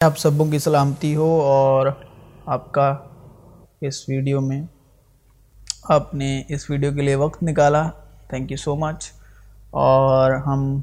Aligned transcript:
آپ 0.00 0.18
سبوں 0.18 0.44
کی 0.46 0.58
سلامتی 0.58 1.16
ہو 1.16 1.40
اور 1.40 1.86
آپ 2.46 2.72
کا 2.72 2.96
اس 3.80 4.08
ویڈیو 4.08 4.40
میں 4.40 4.62
آپ 5.88 6.14
نے 6.14 6.42
اس 6.48 6.70
ویڈیو 6.70 6.92
کے 6.92 7.02
لیے 7.02 7.14
وقت 7.14 7.42
نکالا. 7.42 7.82
تھینک 8.28 8.50
یو 8.50 8.56
سو 8.56 8.76
مچ 8.76 9.10
اور 9.70 10.30
ہم 10.30 10.80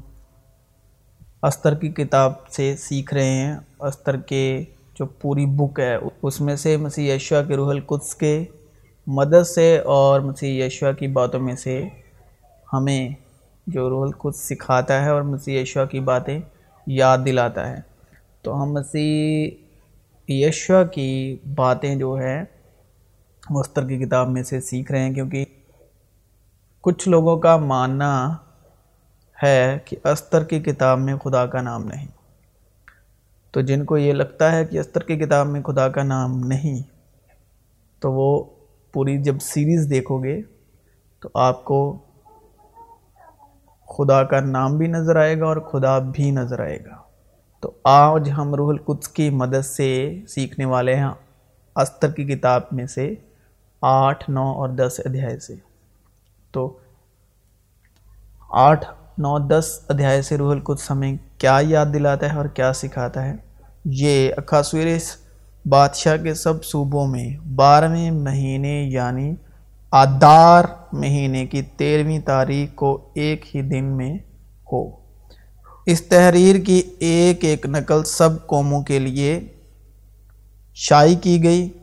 استر 1.42 1.74
کی 1.74 1.88
کتاب 1.88 2.48
سے 2.48 2.76
سیکھ 2.76 3.14
رہے 3.14 3.30
ہیں. 3.30 3.56
استر 3.80 4.16
کے 4.16 4.64
جو 4.94 5.06
پوری 5.06 5.46
بک 5.46 5.80
ہے، 5.80 5.96
اس 6.22 6.40
میں 6.40 6.56
سے 6.56 6.76
مسیح 6.76 7.14
یشوا 7.14 7.42
کے 7.42 7.56
روح 7.56 7.70
القدس 7.70 8.14
کے 8.14 8.44
مدد 9.06 9.46
سے 9.46 9.78
اور 9.78 10.20
مسیح 10.20 10.64
یشوا 10.64 10.92
کی 10.92 11.06
باتوں 11.08 11.40
میں 11.40 11.56
سے 11.56 11.88
ہمیں 12.72 13.08
جو 13.66 13.88
روح 13.88 14.02
القدس 14.02 14.48
سکھاتا 14.48 15.04
ہے 15.04 15.10
اور 15.10 15.22
مسیح 15.22 15.60
یشوا 15.60 15.84
کی 15.84 16.00
باتیں 16.00 16.40
یاد 16.86 17.18
دلاتا 17.26 17.68
ہے۔ 17.68 17.87
تو 18.42 18.62
ہم 18.62 18.72
مسیح 18.72 19.50
یشوا 20.28 20.82
کی 20.84 21.36
باتیں 21.54 21.94
جو 21.96 22.18
ہے 22.18 22.44
مستر 23.50 23.88
کی 23.88 23.98
کتاب 23.98 24.28
میں 24.28 24.42
سے 24.42 24.60
سیکھ 24.60 24.92
رہے 24.92 25.00
ہیں، 25.00 25.14
کیونکہ 25.14 25.44
کچھ 26.80 27.08
لوگوں 27.08 27.36
کا 27.38 27.56
ماننا 27.56 28.34
ہے 29.42 29.78
کہ 29.84 29.96
استر 30.04 30.44
کی 30.44 30.60
کتاب 30.60 30.98
میں 30.98 31.16
خدا 31.16 31.46
کا 31.46 31.62
نام 31.62 31.84
نہیں۔ 31.84 32.06
تو 33.50 33.60
جن 33.60 33.84
کو 33.84 33.98
یہ 33.98 34.12
لگتا 34.12 34.52
ہے 34.52 34.64
کہ 34.64 34.78
استر 34.78 35.00
کی 35.00 35.16
کتاب 35.16 35.46
میں 35.46 35.62
خدا 35.62 35.88
کا 35.88 36.02
نام 36.02 36.38
نہیں، 36.38 36.82
تو 38.02 38.12
وہ 38.12 38.44
پوری 38.92 39.16
جب 39.22 39.38
سیریز 39.40 39.90
دیکھو 39.90 40.22
گے، 40.24 40.40
تو 41.20 41.28
آپ 41.34 41.64
کو 41.64 41.98
خدا 43.88 44.22
کا 44.24 44.40
نام 44.40 44.78
بھی 44.78 44.86
نظر 44.86 45.16
آئے 45.16 45.38
گا 45.40 45.46
اور 45.46 45.56
خدا 45.56 45.98
بھی 45.98 46.30
نظر 46.30 46.60
آئے 46.60 46.78
گا۔ 46.84 47.07
تو 47.60 47.72
آج 47.84 48.30
ہم 48.38 48.54
روح 48.54 48.68
القدس 48.68 49.08
کی 49.08 49.30
مدد 49.30 49.64
سے 49.64 50.20
سیکھنے 50.28 50.64
والے 50.64 50.94
ہیں 50.94 51.08
استر 51.76 52.10
کی 52.10 52.24
کتاب 52.24 52.62
میں 52.72 52.86
سے 52.86 53.14
آٹھ، 53.82 54.30
نو 54.30 54.52
اور 54.52 54.68
دس 54.68 55.00
ادھیائے 55.04 55.38
سے۔ 55.38 55.54
تو 56.50 56.78
آٹھ، 58.50 58.86
نو، 59.18 59.38
دس 59.38 59.80
ادھیائے 59.88 60.22
سے 60.22 60.36
روح 60.36 60.52
القدس 60.52 60.90
ہمیں 60.90 61.16
کیا 61.38 61.58
یاد 61.62 61.86
دلاتا 61.94 62.32
ہے 62.32 62.36
اور 62.36 62.46
کیا 62.46 62.72
سکھاتا 62.72 63.24
ہے؟ 63.24 63.34
یہ 63.84 64.30
اکھاسویرس 64.36 65.16
بادشاہ 65.68 66.16
کے 66.16 66.34
سب 66.34 66.64
صوبوں 66.64 67.06
میں 67.06 67.48
بارہویں 67.48 68.10
مہینے 68.10 68.82
یعنی 68.82 69.34
آدار 69.90 70.64
مہینے 70.92 71.46
کی 71.46 71.62
تیرہویں 71.62 72.20
تاریخ 72.20 72.74
کو 72.74 73.10
ایک 73.14 73.56
ہی 73.56 73.62
دن 73.62 73.84
میں 73.84 74.18
ہو۔ 74.72 75.07
اس 75.90 76.02
تحریر 76.02 76.56
کی 76.56 76.82
ایک 76.98 77.44
ایک 77.44 77.66
نقل 77.66 78.04
سب 78.04 78.46
قوموں 78.46 78.82
کے 78.82 78.98
لیے 78.98 79.48
شائع 80.74 81.14
کی 81.22 81.42
گئی۔ 81.44 81.78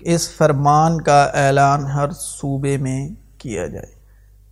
اس 0.00 0.36
فرمان 0.36 1.00
کا 1.00 1.24
اعلان 1.24 1.86
ہر 1.86 2.10
صوبے 2.10 2.76
میں 2.76 3.08
کیا 3.38 3.66
جائے۔ 3.66 3.92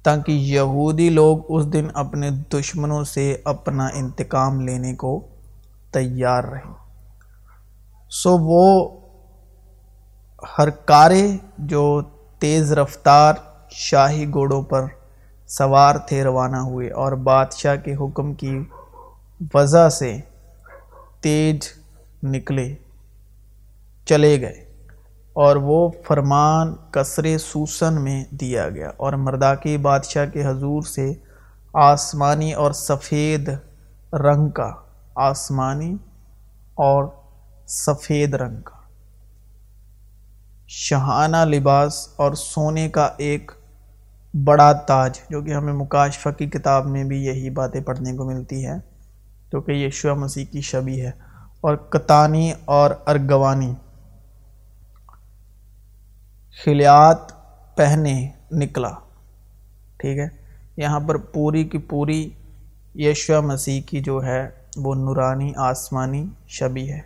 تاکہ 0.03 0.33
یہودی 0.33 1.09
لوگ 1.09 1.39
اس 1.49 1.73
دن 1.73 1.87
اپنے 1.95 2.31
دشمنوں 2.31 3.05
سے 3.05 3.37
اپنا 3.45 3.87
انتقام 3.87 4.61
لینے 4.61 4.95
کو 4.95 5.29
تیار 5.91 6.45
رہیں۔ 6.45 6.75
سو 8.11 8.39
وہ 8.41 9.01
ہر 10.59 10.71
کارے 10.71 11.37
جو 11.59 12.03
تیز 12.39 12.73
رفتار 12.73 13.35
شاہی 13.71 14.25
گھوڑوں 14.33 14.63
پر 14.63 14.85
سوار 15.47 15.95
تھے 15.97 16.25
روانہ 16.25 16.57
ہوئے 16.57 16.91
اور 16.91 17.13
بادشاہ 17.13 17.77
کے 17.77 17.95
حکم 17.95 18.35
کی 18.35 18.61
وضع 19.41 19.89
سے 19.89 20.21
تیج 21.21 21.67
نکلے، 22.23 22.75
چلے 24.07 24.41
گئے 24.41 24.65
اور 25.33 25.57
وہ 25.57 25.91
فرمان 26.07 26.75
کثر 26.91 27.27
سوسن 27.39 28.03
میں 28.03 28.25
دیا 28.31 28.69
گیا 28.69 28.91
اور 28.97 29.13
مرداکی 29.13 29.77
بادشاہ 29.77 30.27
کے 30.27 30.47
حضور 30.47 30.83
سے 30.83 31.13
آسمانی 31.75 32.53
اور 32.53 32.73
سفید 32.73 33.49
رنگ 34.13 34.49
کا، 34.49 34.71
آسمانی 35.15 35.97
اور 36.75 37.05
سفید 37.67 38.35
رنگ 38.35 38.61
کا۔ 38.61 38.77
شہانہ 40.69 41.45
لباس 41.45 42.09
اور 42.17 42.33
سونے 42.33 42.89
کا 42.89 43.09
ایک 43.17 43.53
بڑا 44.45 44.73
تاج، 44.73 45.21
جو 45.31 45.43
کہ 45.43 45.55
ہمیں 45.55 45.73
مکاشفہ 45.73 46.29
کی 46.29 46.47
کتاب 46.47 46.87
میں 46.87 47.05
بھی 47.05 47.25
یہی 47.25 47.51
باتیں 47.51 47.81
پڑھنے 47.81 48.17
کو 48.17 48.25
ملتی 48.25 48.67
ہے 48.67 48.98
جو 49.53 49.61
کہ 49.61 49.73
یشوع 49.73 50.15
مسیح 50.15 50.45
کی 50.45 50.61
شبی 50.61 51.01
ہے 51.01 51.11
اور 51.61 51.77
کتانی 51.77 52.53
اور 52.65 52.91
ارگوانی۔ 53.07 53.75
خلیات 56.65 57.17
پہنے 57.77 58.29
نکلا۔ 58.53 58.91
ٹھیک 59.97 60.19
ہے؟ 60.19 60.29
یہاں 60.77 61.01
پر 61.01 61.17
پوری 61.17 61.65
کی 61.65 61.79
پوری 61.79 62.31
یشوع 62.95 63.41
مسیح 63.41 63.81
کی 63.87 64.01
جو 64.01 64.25
ہے 64.25 64.49
وہ 64.77 64.95
نورانی، 64.95 65.53
آسمانی 65.57 66.27
شبی 66.47 66.93
ہے، 66.93 67.01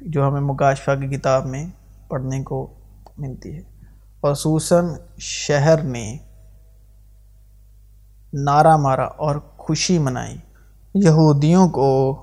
جو 0.00 0.28
ہمیں 0.28 0.40
مکاشفہ 0.40 0.90
کی 0.90 1.16
کتاب 1.16 1.46
میں 1.46 1.66
پڑھنے 2.08 2.42
کو 2.42 2.74
ملتی 3.18 3.56
ہے۔ 3.56 3.60
اور 4.20 4.34
سوسن 4.34 4.84
شہر 5.18 5.82
نے 5.82 6.18
نعرہ 8.32 8.76
مارا 8.76 9.04
اور 9.04 9.36
خوشی 9.56 9.98
منائی۔ 9.98 10.36
یہودیوں 10.94 11.68
کو 11.68 12.22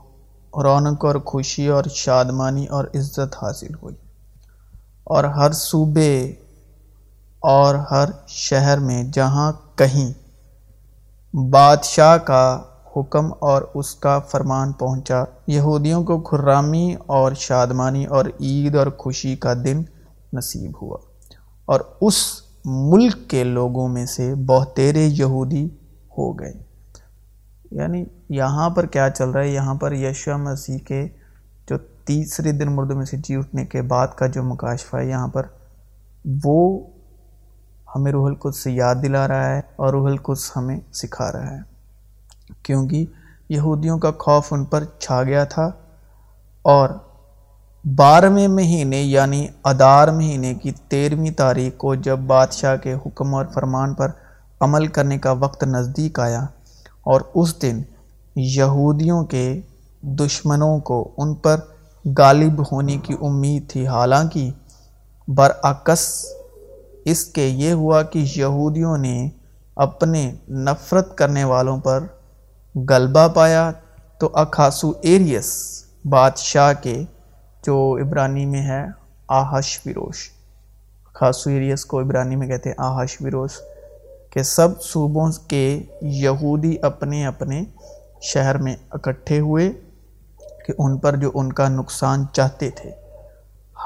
رونق 0.63 1.05
اور 1.05 1.15
خوشی 1.15 1.67
اور 1.67 1.83
شادمانی 1.95 2.65
اور 2.65 2.85
عزت 2.85 3.35
حاصل 3.41 3.73
ہوئی 3.73 3.95
اور 5.03 5.23
ہر 5.23 5.51
صوبے 5.51 6.33
اور 7.39 7.75
ہر 7.75 8.09
شہر 8.27 8.77
میں 8.77 9.03
جہاں 9.03 9.51
کہیں 9.75 10.13
بادشاہ 11.33 12.17
کا 12.17 12.61
حکم 12.95 13.31
اور 13.39 13.61
اس 13.73 13.95
کا 13.95 14.19
فرمان 14.19 14.71
پہنچا۔ 14.71 15.23
یہودیوں 15.47 16.03
کو 16.03 16.19
خرامی 16.19 16.95
اور 17.05 17.31
شادمانی 17.31 18.05
اور 18.05 18.25
عید 18.25 18.75
اور 18.75 18.87
خوشی 18.97 19.35
کا 19.35 19.53
دن 19.53 19.83
نصیب 20.33 20.71
ہوا 20.81 20.97
اور 21.65 21.79
اس 22.01 22.15
ملک 22.65 23.29
کے 23.29 23.43
لوگوں 23.43 23.87
میں 23.87 24.05
سے 24.05 24.35
بہتیرے 24.35 25.05
یہودی 25.05 25.65
ہو 26.17 26.39
گئے۔ 26.39 26.68
یعنی 27.71 28.05
یہاں 28.29 28.69
پر 28.69 28.85
کیا 28.85 29.09
چل 29.09 29.29
رہا 29.29 29.41
ہے؟ 29.41 29.47
یہاں 29.47 29.75
پر 29.75 29.91
یشوع 29.91 30.35
مسیح 30.35 30.77
کے 30.77 31.07
جو 31.69 31.77
تیسرے 31.77 32.51
دن 32.51 32.71
مردوں 32.71 32.95
میں 32.95 33.05
سے 33.05 33.17
جی 33.17 33.35
اٹھنے 33.35 33.65
کے 33.65 33.81
بعد 33.81 34.07
کا 34.15 34.27
جو 34.27 34.43
مکاشفہ 34.43 34.97
ہے 34.97 35.05
یہاں 35.05 35.27
پر، 35.27 35.45
وہ 36.43 36.79
ہمیں 37.95 38.11
روح 38.11 38.27
القدس 38.27 38.63
سے 38.63 38.71
یاد 38.71 38.95
دلا 39.03 39.27
رہا 39.27 39.49
ہے 39.49 39.61
اور 39.75 39.93
روح 39.93 40.09
القدس 40.09 40.57
ہمیں 40.57 40.79
سکھا 40.93 41.31
رہا 41.31 41.51
ہے۔ 41.51 41.59
کیونکہ 42.63 43.05
یہودیوں 43.49 43.99
کا 43.99 44.11
خوف 44.19 44.53
ان 44.53 44.65
پر 44.65 44.83
چھا 44.99 45.23
گیا 45.23 45.43
تھا 45.43 45.71
اور 46.61 46.89
بارہویں 47.95 48.47
مہینے 48.47 49.01
یعنی 49.01 49.47
ادار 49.63 50.07
مہینے 50.07 50.53
کی 50.53 50.71
تیرہویں 50.71 51.31
تاریخ 51.31 51.77
کو 51.77 51.95
جب 51.95 52.17
بادشاہ 52.17 52.75
کے 52.75 52.93
حکم 52.93 53.35
اور 53.35 53.45
فرمان 53.53 53.93
پر 53.93 54.11
عمل 54.59 54.87
کرنے 54.87 55.17
کا 55.17 55.31
وقت 55.31 55.63
نزدیک 55.63 56.19
آیا 56.19 56.45
اور 57.09 57.21
اس 57.33 57.61
دن 57.61 57.81
یہودیوں 58.35 59.25
کے 59.25 59.61
دشمنوں 60.01 60.79
کو 60.79 61.11
ان 61.17 61.35
پر 61.35 61.57
غالب 62.17 62.71
ہونے 62.71 62.97
کی 62.97 63.13
امید 63.21 63.69
تھی۔ 63.69 63.87
حالانکہ 63.87 64.51
برعکس 65.27 66.25
اس 67.05 67.25
کے 67.25 67.47
یہ 67.47 67.71
ہوا 67.71 68.03
کہ 68.03 68.25
یہودیوں 68.35 68.97
نے 68.97 69.29
اپنے 69.75 70.31
نفرت 70.49 71.17
کرنے 71.17 71.43
والوں 71.43 71.77
پر 71.77 71.99
غلبہ 72.89 73.27
پایا 73.27 73.71
تو 74.19 74.29
اکھاسو 74.33 74.91
ایریس 75.01 75.49
بادشاہ 76.05 76.73
کے 76.83 77.03
جو 77.65 77.97
عبرانی 78.01 78.45
میں 78.45 78.61
ہے، 78.61 78.85
آہش 79.27 79.79
ویروش۔ 79.85 80.29
خاصو 81.13 81.49
ایریس 81.49 81.85
کو 81.85 81.99
عبرانی 81.99 82.35
میں 82.35 82.47
کہتے 82.47 82.69
ہیں 82.69 82.75
آہش 82.77 83.17
ویروش۔ 83.21 83.51
کہ 84.29 84.43
سب 84.43 84.81
صوبوں 84.81 85.27
کے 85.47 85.83
یہودی 86.01 86.77
اپنے 86.81 87.25
اپنے 87.25 87.63
شہر 88.21 88.57
میں 88.57 88.75
اکٹھے 88.91 89.39
ہوئے 89.39 89.69
کہ 90.65 90.73
ان 90.77 90.97
پر 90.97 91.15
جو 91.15 91.31
ان 91.33 91.53
کا 91.53 91.69
نقصان 91.69 92.25
چاہتے 92.33 92.69
تھے، 92.69 92.91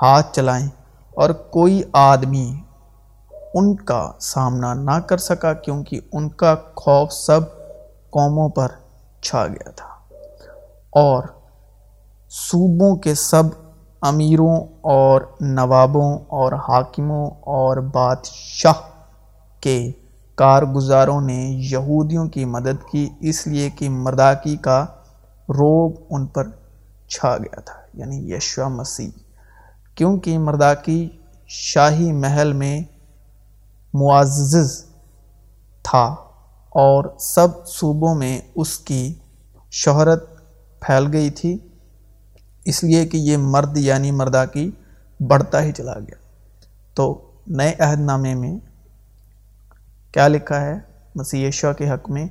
ہاتھ 0.02 0.36
چلائیں 0.36 0.68
اور 1.16 1.30
کوئی 1.30 1.82
آدمی 1.94 2.62
ان 3.54 3.76
کا 3.76 4.12
سامنا 4.20 4.74
نہ 4.74 5.00
کر 5.00 5.18
سکا 5.18 5.54
کیونکہ 5.54 6.00
ان 6.14 6.30
کا 6.30 6.56
خوف 6.76 7.12
سب 7.12 7.42
قوموں 8.10 8.50
پر 8.50 8.68
چھا 9.22 9.48
گیا 9.48 9.70
تھا۔ 9.72 9.88
اور 10.92 11.24
صوبوں 12.30 12.96
کے 12.96 13.16
سب 13.16 13.44
امیروں 14.02 14.58
اور 14.82 15.22
نوابوں 15.42 16.20
اور 16.20 16.52
حاکموں 16.52 17.32
اور 17.32 17.78
بادشاہ 17.78 18.74
کے 19.60 19.92
کارگزاروں 20.36 21.22
نے 21.22 21.50
یہودیوں 21.72 22.28
کی 22.28 22.46
مدد 22.46 22.92
کی، 22.92 23.10
اس 23.20 23.48
لیے 23.48 23.70
کہ 23.70 23.90
مرداکی 23.90 24.56
کا 24.56 24.86
روب 25.50 25.96
ان 26.10 26.26
پر 26.26 26.48
چھا 27.08 27.38
گیا 27.38 27.60
تھا 27.60 27.74
یعنی 27.94 28.34
یشوا 28.34 28.68
مسیح۔ 28.68 29.10
کیونکہ 29.96 30.40
مرداکی 30.40 31.10
شاہی 31.48 32.12
محل 32.12 32.54
میں 32.54 32.82
معزز 33.94 34.86
تھا 35.84 36.16
اور 36.70 37.18
سب 37.20 37.68
صوبوں 37.68 38.16
میں 38.16 38.42
اس 38.56 38.80
کی 38.80 39.14
شہرت 39.72 40.24
پھیل 40.80 41.14
گئی 41.14 41.30
تھی، 41.30 41.58
اس 42.66 42.84
لیے 42.84 43.06
کہ 43.06 43.18
یہ 43.18 43.38
مرد 43.38 43.78
یعنی 43.78 44.12
مرداکی 44.12 44.72
بڑھتا 45.20 45.64
ہی 45.64 45.72
چلا 45.72 46.00
گیا۔ 46.00 46.16
تو 46.94 47.32
نئے 47.48 47.74
عہد 47.80 48.00
نامے 48.00 48.36
میں 48.36 48.73
کیا 50.14 50.28
لکھا 50.28 50.62
ہے؟ 50.62 50.80
مسیح 51.16 51.48
یشوا 51.48 51.74
کے 51.74 51.90
حق 51.90 52.10
میں۔ 52.10 52.28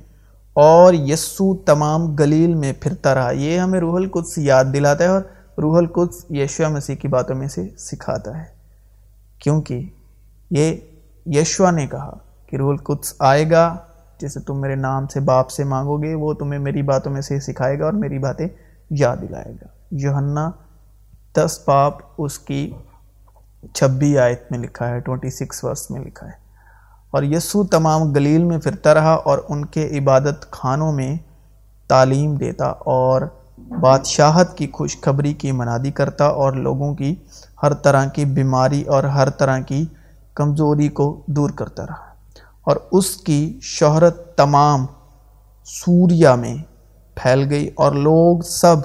اور 0.53 0.93
یسو 0.93 1.57
تمام 1.57 2.15
گلیل 2.15 2.55
میں 2.55 2.73
پھرتا 2.79 3.15
رہا۔ 3.15 3.31
یہ 3.31 3.59
ہمیں 3.59 3.79
روح 3.79 3.95
القدس 3.95 4.37
یاد 4.37 4.65
دلاتا 4.73 5.03
ہے 5.03 5.09
اور 5.09 5.21
روح 5.57 5.77
القدس 5.77 6.25
یشوا 6.29 6.67
مسیح 6.67 6.95
کی 6.95 7.07
باتوں 7.07 7.35
میں 7.35 7.47
سے 7.47 7.69
سکھاتا 7.77 8.37
ہے۔ 8.37 8.43
کیونکہ 9.39 9.89
یہ 10.51 10.75
یشوا 11.25 11.71
نے 11.71 11.87
کہا 11.87 12.17
کہ 12.47 12.55
روح 12.55 12.69
القدس 12.69 13.13
آئے 13.19 13.51
گا 13.51 13.77
جیسے 14.19 14.39
تم 14.39 14.61
میرے 14.61 14.75
نام 14.75 15.07
سے 15.07 15.19
باپ 15.19 15.49
سے 15.49 15.63
مانگو 15.63 16.03
گے، 16.03 16.15
وہ 16.15 16.33
تمہیں 16.33 16.59
میری 16.59 16.81
باتوں 16.81 17.11
میں 17.11 17.21
سے 17.21 17.39
سکھائے 17.39 17.79
گا 17.79 17.85
اور 17.85 17.93
میری 17.93 18.19
باتیں 18.19 18.47
یاد 18.89 19.17
دلائے 19.21 19.51
گا۔ 19.51 19.65
یوہنا 19.91 20.51
دس 21.35 21.59
باپ 21.67 21.93
اس 22.17 22.39
کی 22.39 22.71
چھبی 23.73 24.17
آیت 24.17 24.51
میں 24.51 24.59
لکھا 24.59 24.89
ہے، 24.89 24.99
ٹوئنٹی 24.99 25.29
سکس 25.29 25.63
ورس 25.63 25.91
میں 25.91 26.01
لکھا 26.01 26.27
ہے۔ 26.27 26.42
اور 27.13 27.23
یسو 27.23 27.63
تمام 27.63 28.11
گلیل 28.11 28.43
میں 28.43 28.57
پھرتا 28.57 28.93
رہا 28.93 29.13
اور 29.25 29.39
ان 29.49 29.65
کے 29.65 29.87
عبادت 29.99 30.51
خانوں 30.51 30.91
میں 30.91 31.15
تعلیم 31.89 32.35
دیتا 32.35 32.65
اور 32.65 33.21
بادشاہت 33.79 34.57
کی 34.57 34.67
خوشخبری 34.73 35.33
کی 35.33 35.51
منادی 35.51 35.91
کرتا 35.91 36.27
اور 36.27 36.53
لوگوں 36.53 36.93
کی 36.95 37.13
ہر 37.63 37.73
طرح 37.73 38.05
کی 38.05 38.25
بیماری 38.25 38.81
اور 38.83 39.03
ہر 39.03 39.29
طرح 39.29 39.59
کی 39.59 39.85
کمزوری 40.33 40.87
کو 40.89 41.05
دور 41.27 41.49
کرتا 41.49 41.85
رہا 41.85 42.11
اور 42.67 42.77
اس 42.91 43.09
کی 43.17 43.59
شہرت 43.61 44.25
تمام 44.37 44.85
سوریا 45.67 46.35
میں 46.35 46.55
پھیل 47.17 47.47
گئی 47.49 47.69
اور 47.75 47.91
لوگ 47.91 48.41
سب 48.41 48.75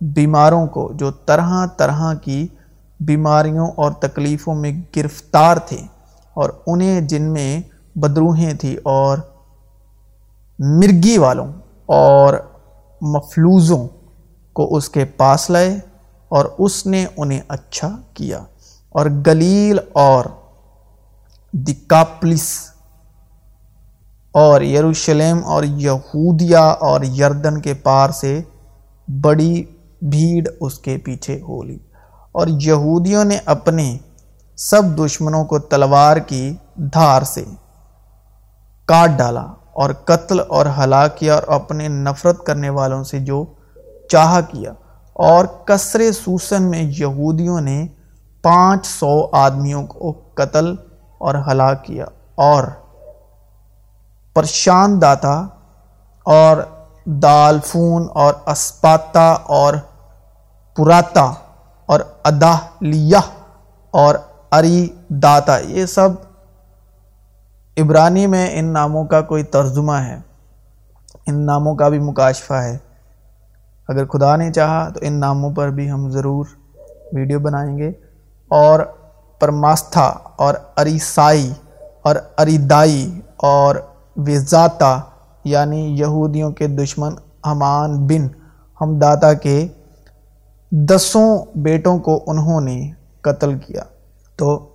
بیماروں 0.00 0.66
کو 0.66 0.90
جو 0.94 1.10
طرح 1.26 1.66
طرح 1.76 2.12
کی 2.14 2.46
بیماریوں 3.00 3.66
اور 3.76 3.92
تکلیفوں 3.92 4.54
میں 4.54 4.72
گرفتار 4.96 5.56
تھے 5.56 5.82
اور 6.36 6.50
انہیں 6.66 7.00
جن 7.00 7.22
میں 7.32 7.60
بدروہیں 7.98 8.54
تھیں 8.54 8.76
اور 8.82 9.18
مرگی 10.58 11.18
والوں 11.18 11.52
اور 11.86 12.34
مفلوزوں 13.00 13.88
کو 14.52 14.76
اس 14.76 14.88
کے 14.88 15.04
پاس 15.04 15.50
لائے 15.50 15.78
اور 16.28 16.44
اس 16.58 16.86
نے 16.86 17.06
انہیں 17.16 17.40
اچھا 17.48 17.96
کیا۔ 18.14 18.38
اور 18.88 19.06
گلیل 19.26 19.78
اور 19.92 20.24
دکاپلس 21.52 22.50
اور 24.32 24.60
یروشلم 24.60 25.40
اور 25.44 25.64
یہودیا 25.64 26.62
اور 26.62 27.00
یردن 27.00 27.60
کے 27.60 27.74
پار 27.74 28.10
سے 28.10 28.40
بڑی 29.08 29.64
بھیڑ 30.02 30.48
اس 30.60 30.78
کے 30.78 30.98
پیچھے 30.98 31.40
ہو 31.40 31.62
لی۔ 31.62 31.78
اور 32.32 32.46
یہودیوں 32.48 33.24
نے 33.24 33.38
اپنے 33.44 33.98
سب 34.58 34.82
دشمنوں 34.98 35.44
کو 35.44 35.58
تلوار 35.58 36.16
کی 36.16 36.56
دھار 36.92 37.22
سے 37.22 37.44
کاٹ 38.88 39.10
ڈالا 39.18 39.40
اور 39.72 39.90
قتل 40.04 40.40
اور 40.48 40.66
ہلاک 40.78 41.18
کیا 41.18 41.34
اور 41.34 41.42
اپنے 41.48 41.88
نفرت 41.88 42.44
کرنے 42.46 42.68
والوں 42.68 43.02
سے 43.04 43.18
جو 43.18 43.44
چاہ 44.08 44.40
کیا 44.50 44.72
اور 45.16 45.44
کثر 45.64 46.12
سوسن 46.12 46.62
میں 46.62 46.82
یہودیوں 46.98 47.60
نے 47.60 47.86
پانچ 48.42 48.86
سو 48.86 49.12
آدمیوں 49.32 49.86
کو 49.86 50.12
قتل 50.34 50.74
اور 51.20 51.34
ہلاک 51.34 51.84
کیا 51.84 52.04
اور 52.34 52.64
پرشان 54.36 55.00
داتا 55.02 55.34
اور 56.26 56.56
دالفون 57.04 58.06
اور 58.14 58.34
اسپاتا 58.46 59.30
اور 59.32 59.74
پراتا 60.76 61.32
اور 61.88 62.00
ادالیہ 62.24 63.20
اور 63.90 64.14
اری 64.52 64.88
داتا 65.08 65.58
یہ 65.58 65.86
سب 65.86 66.08
عبرانی 67.78 68.26
میں 68.26 68.50
ان 68.52 68.72
ناموں 68.72 69.04
کا 69.04 69.20
کوئی 69.20 69.42
ترجمہ 69.42 69.92
ہے، 69.92 70.18
ان 71.26 71.46
ناموں 71.46 71.74
کا 71.74 71.88
بھی 71.88 71.98
مکاشفہ 71.98 72.54
ہے۔ 72.54 72.78
اگر 73.88 74.06
خدا 74.06 74.36
نے 74.36 74.52
چاہا 74.52 74.88
تو 74.88 75.00
ان 75.02 75.12
ناموں 75.12 75.50
پر 75.50 75.70
بھی 75.70 75.90
ہم 75.90 76.10
ضرور 76.10 76.46
ویڈیو 77.12 77.40
بنائیں 77.40 77.78
گے۔ 77.78 77.92
اور 78.48 78.80
پرماستھا 79.40 80.18
اور 80.36 80.54
اریسائی 80.76 81.52
اور 82.02 82.16
اریدائی 82.36 83.20
اور 83.36 83.76
وزاتا 84.16 85.00
یعنی 85.44 86.00
یہودیوں 86.00 86.50
کے 86.50 86.66
دشمن 86.66 87.12
ہمان 87.46 88.06
بن 88.06 88.28
ہم 88.80 88.98
داتا 88.98 89.32
کے 89.32 89.68
دسوں 90.70 91.44
بیٹوں 91.54 91.98
کو 91.98 92.24
انہوں 92.26 92.60
نے 92.60 92.90
قتل 93.20 93.58
کیا۔ 93.58 93.82
تو 94.36 94.72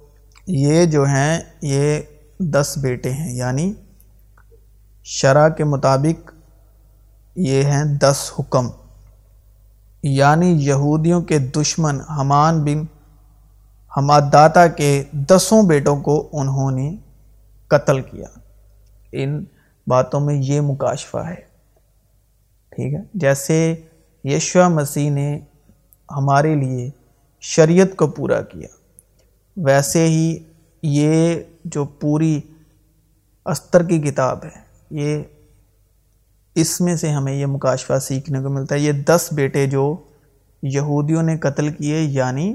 یہ 0.48 0.86
جو 0.86 1.06
ہیں، 1.06 1.42
یہ 1.62 2.00
دس 2.40 2.78
بیٹے 2.82 3.12
ہیں 3.12 3.34
یعنی 3.34 3.74
شرع 5.04 5.50
کے 5.50 5.64
مطابق 5.64 6.32
یہ 7.36 7.64
ہیں 7.64 7.84
دس 7.84 8.32
حکم۔ 8.40 8.70
یعنی 10.04 10.48
یہودیوں 10.48 11.22
کے 11.22 11.40
دشمن 11.40 12.02
حمان 12.02 12.64
بن 12.64 12.84
حماداتا 13.98 14.68
کے 14.68 15.04
دسوں 15.12 15.64
بیٹوں 15.64 16.02
کو 16.02 16.30
انہوں 16.34 16.72
نے 16.72 16.96
قتل 17.68 18.02
کیا۔ 18.02 18.28
ان 19.12 19.44
باتوں 19.88 20.20
میں 20.20 20.36
یہ 20.36 20.62
مکاشفہ 20.62 21.18
ہے۔ 21.18 21.52
ٹھیک 22.70 22.94
ہے؟ 22.94 23.00
جیسے 23.14 23.76
یشوا 24.24 24.68
مسیح 24.68 25.12
نے 25.12 25.40
ہمارے 26.12 26.56
لیے 26.56 26.90
شریعت 27.42 27.96
کو 27.96 28.08
پورا 28.08 28.42
کیا۔ 28.42 28.68
ویسے 29.58 30.08
ہی 30.08 30.38
یہ 30.84 31.36
جو 31.66 31.86
پوری 32.00 32.40
استر 33.46 33.84
کی 33.84 34.00
کتاب 34.02 34.46
ہے، 34.46 34.60
یہ 34.92 35.24
اس 36.56 36.80
میں 36.82 36.96
سے 36.96 37.10
ہمیں 37.10 37.34
یہ 37.34 37.46
مکاشفہ 37.46 38.00
سیکھنے 38.00 38.40
کو 38.40 38.50
ملتا 38.50 38.76
ہے۔ 38.76 38.80
یہ 38.80 38.92
دس 39.08 39.28
بیٹے 39.32 39.66
جو 39.68 39.96
یہودیوں 40.64 41.24
نے 41.24 41.38
قتل 41.38 41.70
کیے 41.70 42.00
یعنی 42.00 42.54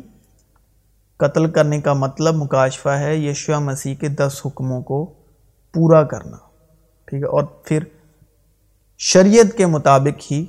قتل 1.21 1.51
کرنے 1.51 1.81
کا 1.81 1.93
مطلب 1.93 2.35
مکاشفہ 2.35 2.89
ہے 2.89 3.15
یشوا 3.17 3.59
مسیح 3.59 3.95
کے 3.95 4.09
دس 4.09 4.41
حکموں 4.47 4.81
کو 4.83 5.05
پورا 5.75 6.03
کرنا۔ 6.03 6.37
ٹھیک 7.09 7.23
ہے، 7.23 7.27
اور 7.27 7.45
پھر 7.65 7.85
شریعت 9.01 9.57
کے 9.57 9.67
مطابق 9.67 10.31
ہی 10.31 10.45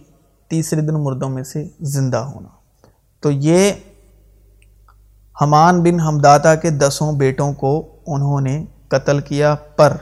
تیسرے 0.51 0.81
دن 0.81 1.03
مردوں 1.03 1.29
میں 1.29 1.43
سے 1.43 1.63
زندہ 1.93 2.17
ہونا۔ 2.17 2.49
تو 3.23 3.31
یہ 3.31 3.71
ہمان 5.41 5.83
بن 5.83 5.99
ہمداتا 5.99 6.55
کے 6.55 6.69
دسوں 6.69 7.13
بیٹوں 7.13 7.53
کو 7.53 7.87
انہوں 8.07 8.41
نے 8.41 8.65
قتل 8.87 9.19
کیا، 9.19 9.55
پر 9.75 9.93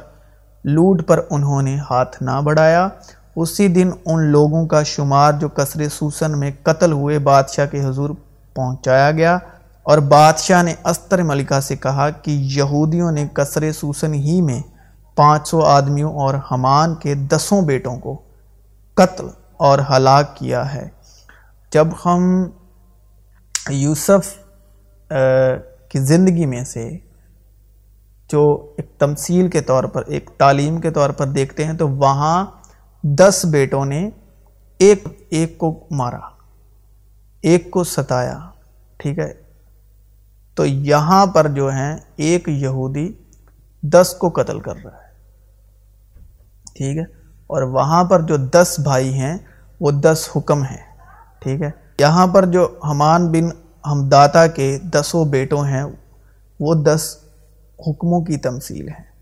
لوٹ 0.63 1.07
پر 1.07 1.19
انہوں 1.29 1.61
نے 1.61 1.77
ہاتھ 1.89 2.23
نہ 2.23 2.41
بڑھایا۔ 2.43 2.87
اسی 3.35 3.67
دن 3.67 3.89
ان 4.05 4.23
لوگوں 4.23 4.67
کا 4.67 4.83
شمار 4.83 5.33
جو 5.33 5.49
کثر 5.49 5.89
سوسن 5.89 6.39
میں 6.39 6.51
قتل 6.63 6.91
ہوئے 6.91 7.19
بادشاہ 7.19 7.65
کے 7.65 7.85
حضور 7.85 8.09
پہنچایا 8.53 9.11
گیا۔ 9.11 9.37
اور 9.83 9.97
بادشاہ 9.97 10.63
نے 10.63 10.73
استر 10.85 11.23
ملکہ 11.23 11.59
سے 11.59 11.75
کہا 11.75 12.09
کہ 12.09 12.31
یہودیوں 12.31 13.11
نے 13.11 13.27
کثر 13.33 13.71
سوسن 13.71 14.13
ہی 14.13 14.41
میں 14.41 14.61
پانچ 15.15 15.47
سو 15.47 15.61
آدمیوں 15.61 16.13
اور 16.13 16.33
ہمان 16.51 16.95
کے 16.95 17.13
دسوں 17.15 17.61
بیٹوں 17.61 17.97
کو 17.97 18.21
قتل 18.93 19.27
اور 19.57 19.79
ہلاک 19.89 20.35
کیا 20.35 20.73
ہے۔ 20.73 20.89
جب 21.71 21.87
ہم 22.05 22.49
یوسف 23.69 24.44
کی 25.09 25.99
زندگی 25.99 26.45
میں 26.45 26.63
سے 26.63 26.87
جو 28.29 28.43
ایک 28.77 28.89
تمثیل 28.99 29.47
کے 29.47 29.61
طور 29.61 29.83
پر، 29.83 30.03
ایک 30.07 30.29
تعلیم 30.37 30.79
کے 30.81 30.91
طور 30.91 31.09
پر 31.09 31.27
دیکھتے 31.27 31.65
ہیں 31.65 31.73
تو 31.73 31.89
وہاں 31.89 32.45
دس 33.03 33.45
بیٹوں 33.51 33.85
نے 33.85 34.09
ایک 34.79 35.03
ایک 35.29 35.57
کو 35.57 35.73
مارا، 35.91 36.19
ایک 37.43 37.69
کو 37.71 37.83
ستایا، 37.83 38.37
ٹھیک 38.99 39.19
ہے؟ 39.19 39.31
تو 40.57 40.65
یہاں 40.65 41.25
پر 41.25 41.47
جو 41.47 41.69
ہیں، 41.69 41.95
ایک 42.17 42.47
یہودی 42.49 43.11
دس 43.83 44.15
کو 44.19 44.29
قتل 44.29 44.59
کر 44.59 44.75
رہا 44.75 44.97
ہے، 44.97 45.13
ٹھیک 46.75 46.97
ہے؟ 46.97 47.03
اور 47.49 47.61
وہاں 47.71 48.03
پر 48.03 48.21
جو 48.21 48.37
دس 48.51 48.75
بھائی 48.83 49.13
ہیں، 49.13 49.37
وہ 49.81 49.91
دس 49.91 50.29
حکم 50.35 50.63
ہیں، 50.63 50.83
ٹھیک 51.41 51.61
ہے؟ 51.61 51.69
یہاں 51.99 52.27
پر 52.27 52.45
جو 52.45 52.67
ہمان 52.83 53.31
بن 53.31 53.49
ہم 53.91 54.09
داتا 54.09 54.47
کے 54.47 54.79
دسوں 54.83 55.25
بیٹوں 55.25 55.65
ہیں، 55.65 55.83
وہ 56.59 56.75
دس 56.75 57.17
حکموں 57.87 58.21
کی 58.21 58.37
تمثیل 58.37 58.87
ہیں۔ 58.87 59.15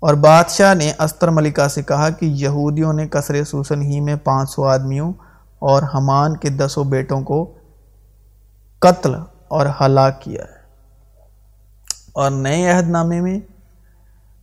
اور 0.00 0.14
بادشاہ 0.14 0.74
نے 0.74 0.92
استر 0.98 1.28
ملکہ 1.28 1.68
سے 1.68 1.82
کہا 1.82 2.10
کہ 2.10 2.26
یہودیوں 2.26 2.92
نے 2.92 3.08
کثر 3.08 3.44
سوسن 3.44 3.82
ہی 3.82 4.00
میں 4.00 4.16
پانچ 4.16 4.50
سو 4.50 4.64
آدمیوں 4.64 5.12
اور 5.58 5.82
ہمان 5.94 6.36
کے 6.36 6.48
دسوں 6.48 6.84
بیٹوں 6.84 7.20
کو 7.20 7.54
قتل 8.78 9.14
اور 9.48 9.66
ہلاک 9.80 10.22
کیا۔ 10.22 10.42
ہے 10.42 10.60
اور 12.12 12.30
نئے 12.30 12.70
عہد 12.70 12.88
نامے 12.88 13.20
میں 13.20 13.40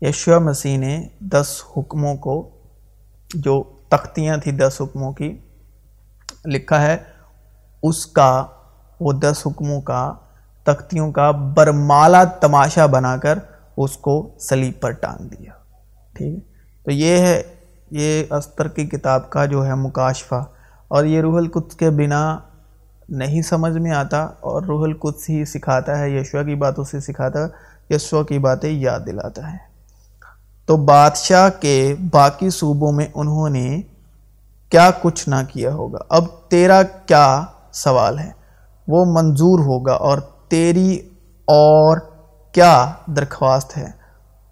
یشوا 0.02 0.40
مسیح 0.40 0.78
نے 0.78 1.08
دس 1.20 1.64
حکموں 1.78 2.16
کو، 2.16 2.50
جو 3.34 3.64
تختیاں 3.90 4.38
تھیں 4.38 4.54
دس 4.54 4.82
حکموں 4.82 5.14
کی، 5.14 5.38
لکھا 6.46 6.82
ہے، 6.82 6.98
اس 7.84 8.06
کا 8.06 8.46
وہ 9.00 9.12
دس 9.14 9.48
حکموں 9.48 9.82
کا، 9.82 10.14
تختیوں 10.64 11.12
کا 11.12 11.32
برمالا 11.32 12.24
تماشا 12.24 12.86
بنا 12.86 13.18
کر 13.18 13.40
اس 13.78 13.98
کو 13.98 14.30
سلیب 14.40 14.82
پر 14.82 14.92
ٹانگ 14.92 15.28
دیا۔ 15.28 15.52
ٹھیک 16.14 16.36
ہے؟ 16.36 16.40
تو 16.84 16.92
یہ 16.92 17.18
ہے، 17.18 17.44
یہ 17.92 18.24
استر 18.34 18.68
کی 18.68 18.86
کتاب 18.86 19.30
کا 19.30 19.46
جو 19.46 19.66
ہے 19.66 19.76
مکاشفہ۔ 19.76 20.44
اور 20.88 21.06
یہ 21.06 21.22
روح 21.22 21.38
القدس 21.38 21.76
کے 21.76 21.90
بنا 21.90 22.40
نہیں 23.10 23.42
سمجھ 23.42 23.74
میں 23.74 23.92
آتا، 23.92 24.24
اور 24.24 24.62
روح 24.62 24.84
القدس 24.84 25.30
ہی 25.30 25.46
سکھاتا 25.46 26.00
ہے 26.00 26.10
یشوا 26.10 26.44
کی 26.44 26.56
باتوں 26.56 26.84
سے 26.84 27.00
سکھاتا 27.00 27.40
ہے 27.40 27.48
یشوا 27.90 28.24
کی 28.24 28.40
باتیں 28.40 28.72
یاد 28.72 29.00
دلاتا 29.06 29.52
ہے۔ 29.52 29.58
تو 30.66 30.78
بادشاہ 30.78 31.50
کے 31.60 31.96
باقی 32.12 32.50
صوبوں 32.50 32.92
میں 32.92 33.08
انہوں 33.16 33.50
نے 33.50 33.82
کیا 34.70 34.92
کچھ 35.02 35.30
نہ 35.30 35.36
کیا 35.50 35.74
ہوگا۔ 35.74 35.98
اب 36.10 36.24
تیرا 36.48 36.84
کیا 36.84 37.44
سوال 37.72 38.20
ہے؟ 38.20 38.32
وہ 38.88 39.06
منظور 39.06 39.60
ہوگا 39.60 39.94
اور 39.94 40.18
تیری 40.48 40.96
اور 41.46 41.98
کیا 42.52 42.92
درخواست 43.08 43.78
ہے؟ 43.78 43.88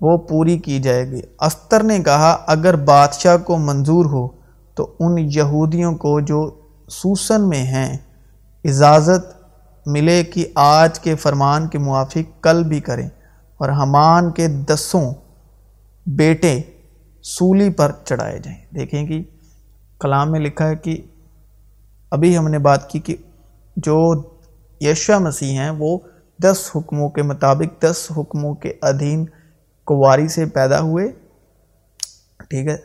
وہ 0.02 0.18
پوری 0.18 0.58
کی 0.58 0.80
جائے 0.80 1.12
گی۔ 1.12 1.22
استر 1.40 1.84
نے 1.84 2.00
کہا، 2.00 2.38
اگر 2.48 2.76
بادشاہ 2.76 3.38
کو 3.38 3.58
منظور 3.58 4.06
ہو 4.06 4.28
تو 4.76 4.96
ان 5.00 5.16
یہودیوں 5.18 5.96
کو 5.96 6.20
جو 6.20 6.50
سوسن 6.90 7.50
میں 7.50 7.64
ہیں، 7.64 7.98
اجازت 8.64 9.46
ملے 9.88 10.24
کہ 10.24 10.48
آج 10.56 11.00
کے 11.00 11.16
فرمان 11.16 11.68
کے 11.68 11.78
موافق 11.78 12.44
کل 12.44 12.64
بھی 12.64 12.80
کریں۔ 12.80 13.10
اور 13.58 13.70
ہمان 13.70 14.32
کے 14.32 14.48
دسوں 14.48 15.14
بیٹے 16.06 16.62
سولی 17.24 17.70
پر 17.70 17.92
چڑھائے 18.06 18.40
جائیں۔ 18.40 18.76
دیکھیں 18.76 19.08
کہ 19.08 19.24
کلام 20.00 20.32
میں 20.32 20.40
لکھا 20.40 20.68
ہے 20.68 20.76
کہ 20.76 21.02
ابھی 22.12 22.38
ہم 22.38 22.48
نے 22.48 22.60
بات 22.60 22.90
کی 22.90 23.00
کہ 23.00 23.16
جو 23.76 24.14
یشوا 24.82 25.18
مسیح 25.18 25.52
ہیں، 25.52 25.70
وہ 25.70 25.98
دس 26.44 26.72
حکموں 26.76 27.10
کے 27.10 27.22
مطابق، 27.22 27.82
دس 27.82 28.12
حکموں 28.18 28.56
کے 28.56 28.74
ادھین 28.82 29.26
کواری 29.84 30.28
سے 30.28 30.46
پیدا 30.46 30.82
ہوئے، 30.82 31.12
ٹھیک 32.50 32.68
ہے 32.68 32.78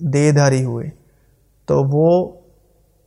دے 0.00 0.32
دھاری 0.32 0.64
ہوئے۔ 0.64 0.90
تو 1.64 1.84
وہ 1.84 2.32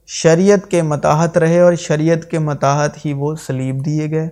شریعت 0.06 0.72
کے 0.72 0.82
متاحت 0.82 1.38
رہے 1.38 1.60
اور 1.60 1.74
شریعت 1.74 2.32
کے 2.32 2.40
متاحت 2.40 3.06
ہی 3.06 3.14
وہ 3.14 3.36
سلیب 3.36 3.86
دیے 3.86 4.12
گئے۔ 4.12 4.30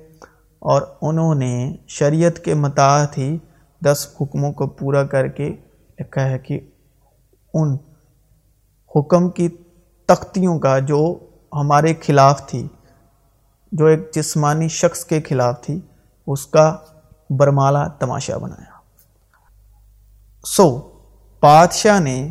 اور 0.60 0.82
انہوں 1.02 1.36
نے 1.36 1.76
شریعت 1.88 2.40
کے 2.40 2.54
متاحت 2.54 3.18
ہی 3.18 3.38
دس 3.86 4.08
حکموں 4.22 4.54
کو 4.54 4.68
پورا 4.68 5.04
کر 5.04 5.28
کے 5.28 5.56
لکھا 6.00 6.30
ہے 6.30 6.40
کہ 6.40 6.60
ان 7.54 7.78
حکم 8.96 9.30
کی 9.30 9.50
تختیوں 10.06 10.60
کا 10.60 10.80
جو 10.80 11.20
ہمارے 11.54 11.94
خلاف 12.02 12.48
تھی 12.48 12.68
جو 13.72 13.86
ایک 13.86 14.14
جسمانی 14.14 14.68
شخص 14.68 15.06
کے 15.06 15.22
خلاف 15.22 15.62
تھی، 15.62 15.80
اس 16.28 16.48
کا 16.48 16.78
برمالا 17.30 17.88
تماشا 17.88 18.38
بنایا۔ 18.38 18.72
سو، 20.46 20.80
بادشاہ 21.42 22.00
نے 22.00 22.30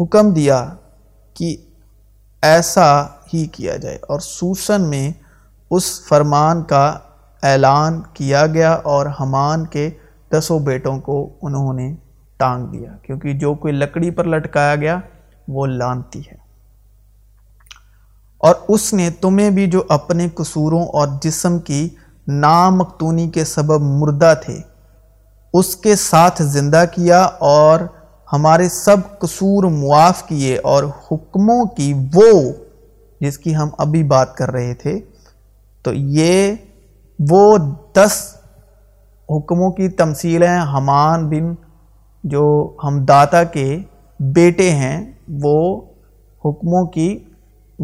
حکم 0.00 0.32
دیا 0.32 0.74
کہ 1.34 1.56
ایسا 2.42 3.02
ہی 3.04 3.46
کیا 3.46 3.76
جائے 3.76 3.96
اور 3.96 4.20
سوسن 4.20 4.82
میں 4.82 5.12
اس 5.70 6.06
فرمان 6.08 6.62
کا 6.62 6.98
اعلان 7.42 8.02
کیا 8.14 8.46
گیا 8.46 8.72
اور 8.72 9.06
ہمان 9.20 9.66
کے 9.66 9.90
دسوں 10.32 10.60
بیٹوں 10.60 10.98
کو 11.00 11.28
انہوں 11.42 11.72
نے 11.72 11.94
ٹانگ 12.36 12.66
دیا، 12.66 12.92
کیونکہ 13.02 13.32
جو 13.32 13.54
کوئی 13.54 13.72
لکڑی 13.72 14.10
پر 14.10 14.24
لٹکایا 14.24 14.76
گیا، 14.76 14.98
وہ 15.48 15.66
لانتی 15.66 16.20
ہے۔ 16.20 16.39
اور 18.40 18.54
اس 18.68 18.94
نے 18.94 19.10
تمہیں 19.10 19.50
بھی 19.50 19.66
جو 19.66 19.82
اپنے 19.88 20.28
قصوروں 20.34 20.82
اور 20.82 21.08
جسم 21.22 21.58
کی 21.58 21.88
نامختونی 22.28 23.30
کے 23.30 23.44
سبب 23.44 23.80
مردہ 23.80 24.34
تھے، 24.44 24.58
اس 25.54 25.76
کے 25.76 25.96
ساتھ 25.96 26.42
زندہ 26.42 26.84
کیا 26.92 27.22
اور 27.38 27.80
ہمارے 28.32 28.68
سب 28.68 28.96
قصور 29.18 29.64
معاف 29.64 30.26
کیے 30.26 30.58
اور 30.58 30.84
حکموں 30.84 31.64
کی 31.64 31.94
وہ 32.14 32.52
جس 33.20 33.38
کی 33.38 33.56
ہم 33.56 33.68
ابھی 33.78 34.02
بات 34.02 34.34
کر 34.34 34.50
رہے 34.50 34.74
تھے۔ 34.74 35.00
تو 35.82 35.92
یہ 35.92 36.54
وہ 37.30 37.58
دس 37.94 38.36
حکموں 39.30 39.72
کی 39.72 39.88
تمثیل 39.88 40.42
ہیں۔ 40.42 40.60
حمان 40.60 41.28
بن 41.28 41.54
جو 42.24 42.76
ہم 42.84 43.04
داتا 43.04 43.44
کے 43.44 43.78
بیٹے 44.20 44.70
ہیں، 44.70 45.12
وہ 45.42 45.80
حکموں 46.44 46.86
کی 46.86 47.18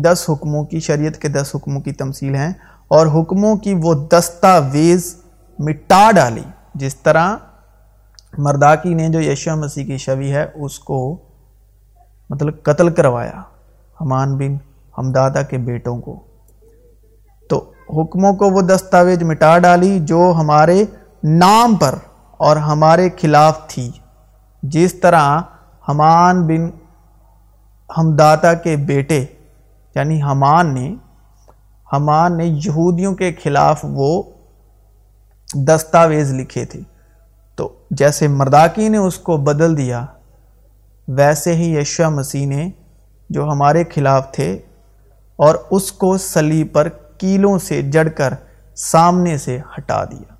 دس 0.04 0.26
حکموں 0.28 0.64
کی، 0.64 0.80
شریعت 0.80 1.18
کے 1.18 1.28
دس 1.28 1.50
حکموں 1.54 1.80
کی 1.80 1.92
تمثیل 1.92 2.34
ہیں 2.34 2.52
اور 2.88 3.06
حکموں 3.06 3.56
کی 3.56 3.74
وہ 3.82 3.94
دستاویز 3.94 5.16
مٹا 5.58 6.10
ڈالی۔ 6.10 6.42
جس 6.74 6.96
طرح 6.96 7.36
مرداکی 8.38 8.94
نے 8.94 9.08
جو 9.08 9.20
یشو 9.20 9.56
مسیح 9.56 9.86
کی 9.86 9.96
شوی 9.96 10.32
ہے، 10.32 10.46
اس 10.54 10.78
کو 10.78 11.16
مطلب 12.30 12.62
قتل 12.62 12.90
کروایا 12.90 13.42
حمان 14.00 14.36
بن 14.36 14.56
ہمدادا 14.98 15.42
کے 15.42 15.58
بیٹوں 15.58 16.00
کو۔ 16.00 16.20
تو 17.50 17.70
حکموں 17.88 18.32
کو 18.32 18.50
وہ 18.50 18.60
دستاویز 18.60 19.22
مٹا 19.22 19.58
ڈالی 19.58 19.98
جو 20.00 20.34
ہمارے 20.36 20.84
نام 21.24 21.76
پر 21.76 21.94
اور 22.30 22.56
ہمارے 22.56 23.08
خلاف 23.20 23.68
تھی۔ 23.68 23.90
جس 24.62 24.94
طرح 24.94 25.40
ہمان 25.88 26.46
بن 26.46 26.70
ہمداتا 27.98 28.54
کے 28.54 28.76
بیٹے 28.76 29.26
یعنی 29.96 30.22
ہمان 30.22 30.74
نے 30.74 30.94
ہمان 31.92 32.36
نے 32.36 32.44
یہودیوں 32.44 33.14
کے 33.14 33.32
خلاف 33.42 33.80
وہ 33.82 34.22
دستاویز 35.54 36.32
لکھے 36.32 36.64
تھے۔ 36.64 36.80
تو 37.56 37.68
جیسے 37.90 38.28
مرداکی 38.28 38.88
نے 38.88 38.98
اس 38.98 39.18
کو 39.18 39.36
بدل 39.36 39.76
دیا، 39.76 40.04
ویسے 41.08 41.54
ہی 41.54 41.76
یشوا 41.76 42.08
مسیح 42.08 42.46
نے 42.46 42.70
جو 43.30 43.44
ہمارے 43.44 43.84
خلاف 43.94 44.32
تھے 44.32 44.58
اور 45.36 45.54
اس 45.70 45.92
کو 45.92 46.18
سلی 46.18 46.64
پر 46.64 46.88
کیلوں 47.18 47.58
سے 47.58 47.82
جڑ 47.82 48.08
کر 48.08 48.34
سامنے 48.74 49.38
سے 49.38 49.58
ہٹا 49.78 50.04
دیا۔ 50.04 50.34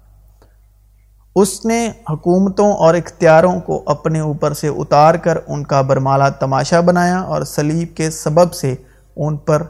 اس 1.37 1.65
نے 1.65 1.91
حکومتوں 2.11 2.73
اور 2.73 2.95
اختیاروں 2.95 3.61
کو 3.61 3.83
اپنے 3.87 4.21
اوپر 4.21 4.53
سے 4.53 4.69
اتار 4.69 5.15
کر 5.15 5.39
ان 5.47 5.65
کا 5.65 5.81
برمالا 5.81 6.29
تماشا 6.29 6.81
بنایا 6.81 7.19
اور 7.19 7.43
سلیب 7.43 7.97
کے 7.97 8.11
سبب 8.11 8.55
سے 8.55 8.75
ان 9.17 9.37
پر 9.37 9.63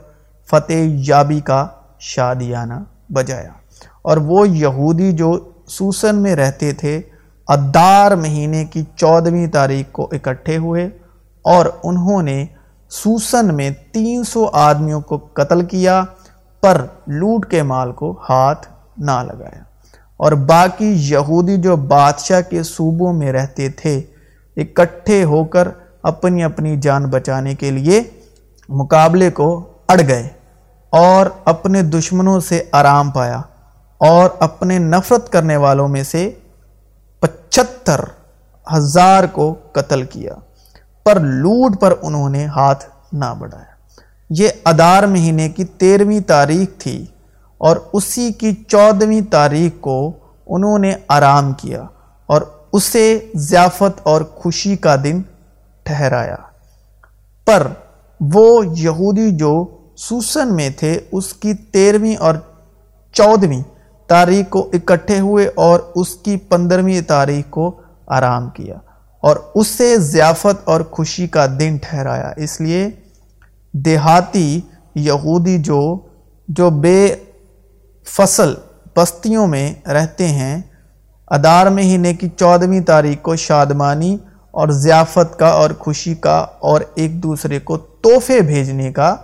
فتح 0.46 0.72
یابی 0.78 1.40
کا 1.40 1.66
شادیانہ 1.98 2.74
بجایا۔ 3.12 3.50
اور 4.02 4.16
وہ 4.16 4.48
یہودی 4.48 5.12
جو 5.12 5.50
سوسن 5.66 6.16
میں 6.16 6.36
رہتے 6.36 6.72
تھے، 6.72 7.00
ادار 7.48 8.12
مہینے 8.12 8.64
کی 8.64 8.84
چودہویں 8.96 9.46
تاریخ 9.46 9.92
کو 9.92 10.08
اکٹھے 10.12 10.56
ہوئے 10.56 10.88
اور 11.42 11.66
انہوں 11.84 12.22
نے 12.22 12.46
سوسن 12.88 13.54
میں 13.54 13.70
تین 13.92 14.24
سو 14.24 14.46
آدمیوں 14.52 15.00
کو 15.00 15.18
قتل 15.32 15.64
کیا، 15.64 16.04
پر 16.60 16.86
لوٹ 17.06 17.50
کے 17.50 17.62
مال 17.62 17.92
کو 17.92 18.20
ہاتھ 18.28 18.66
نہ 18.98 19.22
لگایا۔ 19.22 19.62
اور 20.16 20.32
باقی 20.32 20.92
یہودی 20.96 21.56
جو 21.56 21.76
بادشاہ 21.76 22.40
کے 22.40 22.62
صوبوں 22.62 23.12
میں 23.12 23.32
رہتے 23.32 23.68
تھے، 23.68 24.02
اکٹھے 24.56 25.24
ہو 25.24 25.44
کر 25.44 25.68
اپنی 26.02 26.44
اپنی 26.44 26.76
جان 26.76 27.06
بچانے 27.06 27.54
کے 27.54 27.70
لیے 27.70 28.02
مقابلے 28.68 29.30
کو 29.30 29.72
اڑ 29.88 30.00
گئے 30.08 30.28
اور 30.90 31.26
اپنے 31.44 31.82
دشمنوں 31.82 32.40
سے 32.40 32.62
آرام 32.72 33.10
پایا 33.10 33.40
اور 33.98 34.30
اپنے 34.40 34.78
نفرت 34.78 35.32
کرنے 35.32 35.56
والوں 35.56 35.88
میں 35.88 36.02
سے 36.02 36.30
پچھتر 37.20 38.00
ہزار 38.76 39.24
کو 39.32 39.54
قتل 39.72 40.02
کیا 40.02 40.34
پر 41.04 41.20
لوٹ 41.20 41.80
پر 41.80 41.94
انہوں 42.02 42.28
نے 42.28 42.46
ہاتھ 42.46 42.84
نہ 43.12 43.34
بڑھایا۔ 43.38 43.76
یہ 44.30 44.48
ادار 44.64 45.02
مہینے 45.02 45.48
کی 45.48 45.64
تیرہویں 45.64 46.20
تاریخ 46.20 46.80
تھی 46.80 47.06
اور 47.58 47.76
اسی 47.92 48.32
کی 48.32 48.54
چودہویں 48.68 49.20
تاریخ 49.30 49.80
کو 49.80 50.12
انہوں 50.46 50.78
نے 50.78 50.94
آرام 51.08 51.52
کیا 51.52 51.82
اور 52.26 52.42
اسے 52.72 53.30
ضیافت 53.34 54.00
اور 54.02 54.20
خوشی 54.22 54.76
کا 54.76 54.96
دن 54.96 55.22
ٹھہرایا۔ 55.82 56.36
پر 57.44 57.66
وہ 58.20 58.66
یہودی 58.66 59.30
جو 59.30 59.66
سوسن 59.96 60.54
میں 60.54 60.70
تھے، 60.70 60.98
اس 61.12 61.32
کی 61.32 61.54
تیرہویں 61.54 62.16
اور 62.16 62.34
چودہویں 63.12 63.62
تاریخ 64.06 64.48
کو 64.50 64.70
اکٹھے 64.72 65.18
ہوئے 65.20 65.46
اور 65.54 65.80
اس 65.94 66.14
کی 66.14 66.36
پندرہویں 66.36 67.00
تاریخ 67.00 67.50
کو 67.50 67.80
آرام 68.06 68.50
کیا 68.50 68.76
اور 69.22 69.36
اسے 69.54 69.96
ضیافت 69.98 70.68
اور 70.68 70.80
خوشی 70.80 71.26
کا 71.26 71.46
دن 71.60 71.76
ٹھہرایا۔ 71.82 72.32
اس 72.36 72.60
لیے 72.60 72.88
دیہاتی 73.74 74.60
یہودی 74.94 75.58
جو 75.58 75.98
جو 76.48 76.70
بے 76.70 77.14
فصل 78.06 78.54
بستیوں 78.96 79.46
میں 79.46 79.88
رہتے 79.88 80.28
ہیں، 80.28 80.62
ادار 81.28 81.66
مہینے 81.66 82.14
کی 82.14 82.28
چودہویں 82.28 82.80
تاریخ 82.80 83.22
کو 83.22 83.36
شادمانی 83.36 84.16
اور 84.56 84.68
ضیافت 84.68 85.38
کا 85.38 85.46
اور 85.46 85.70
خوشی 85.78 86.14
کا 86.14 86.46
اور 86.58 86.80
ایک 86.94 87.22
دوسرے 87.22 87.58
کو 87.58 87.76
تحفے 87.76 88.40
بھیجنے 88.40 88.92
کا 88.92 89.16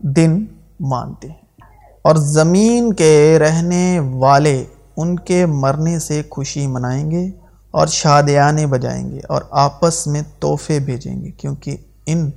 دن 0.00 0.44
مانتے 0.80 1.28
ہیں۔ 1.28 1.34
اور 2.02 2.16
زمین 2.16 2.92
کے 2.92 3.38
رہنے 3.38 4.00
والے 4.00 4.64
ان 4.96 5.18
کے 5.18 5.46
مرنے 5.46 5.98
سے 5.98 6.22
خوشی 6.30 6.66
منائیں 6.66 7.10
گے 7.10 7.30
اور 7.70 7.86
شادیانے 7.86 8.66
بجائیں 8.66 9.10
گے 9.10 9.20
اور 9.28 9.42
آپس 9.50 10.06
میں 10.06 10.22
تحفے 10.40 10.78
بھیجیں 10.78 11.22
گے، 11.22 11.30
کیونکہ 11.30 11.76
ان 12.06 12.30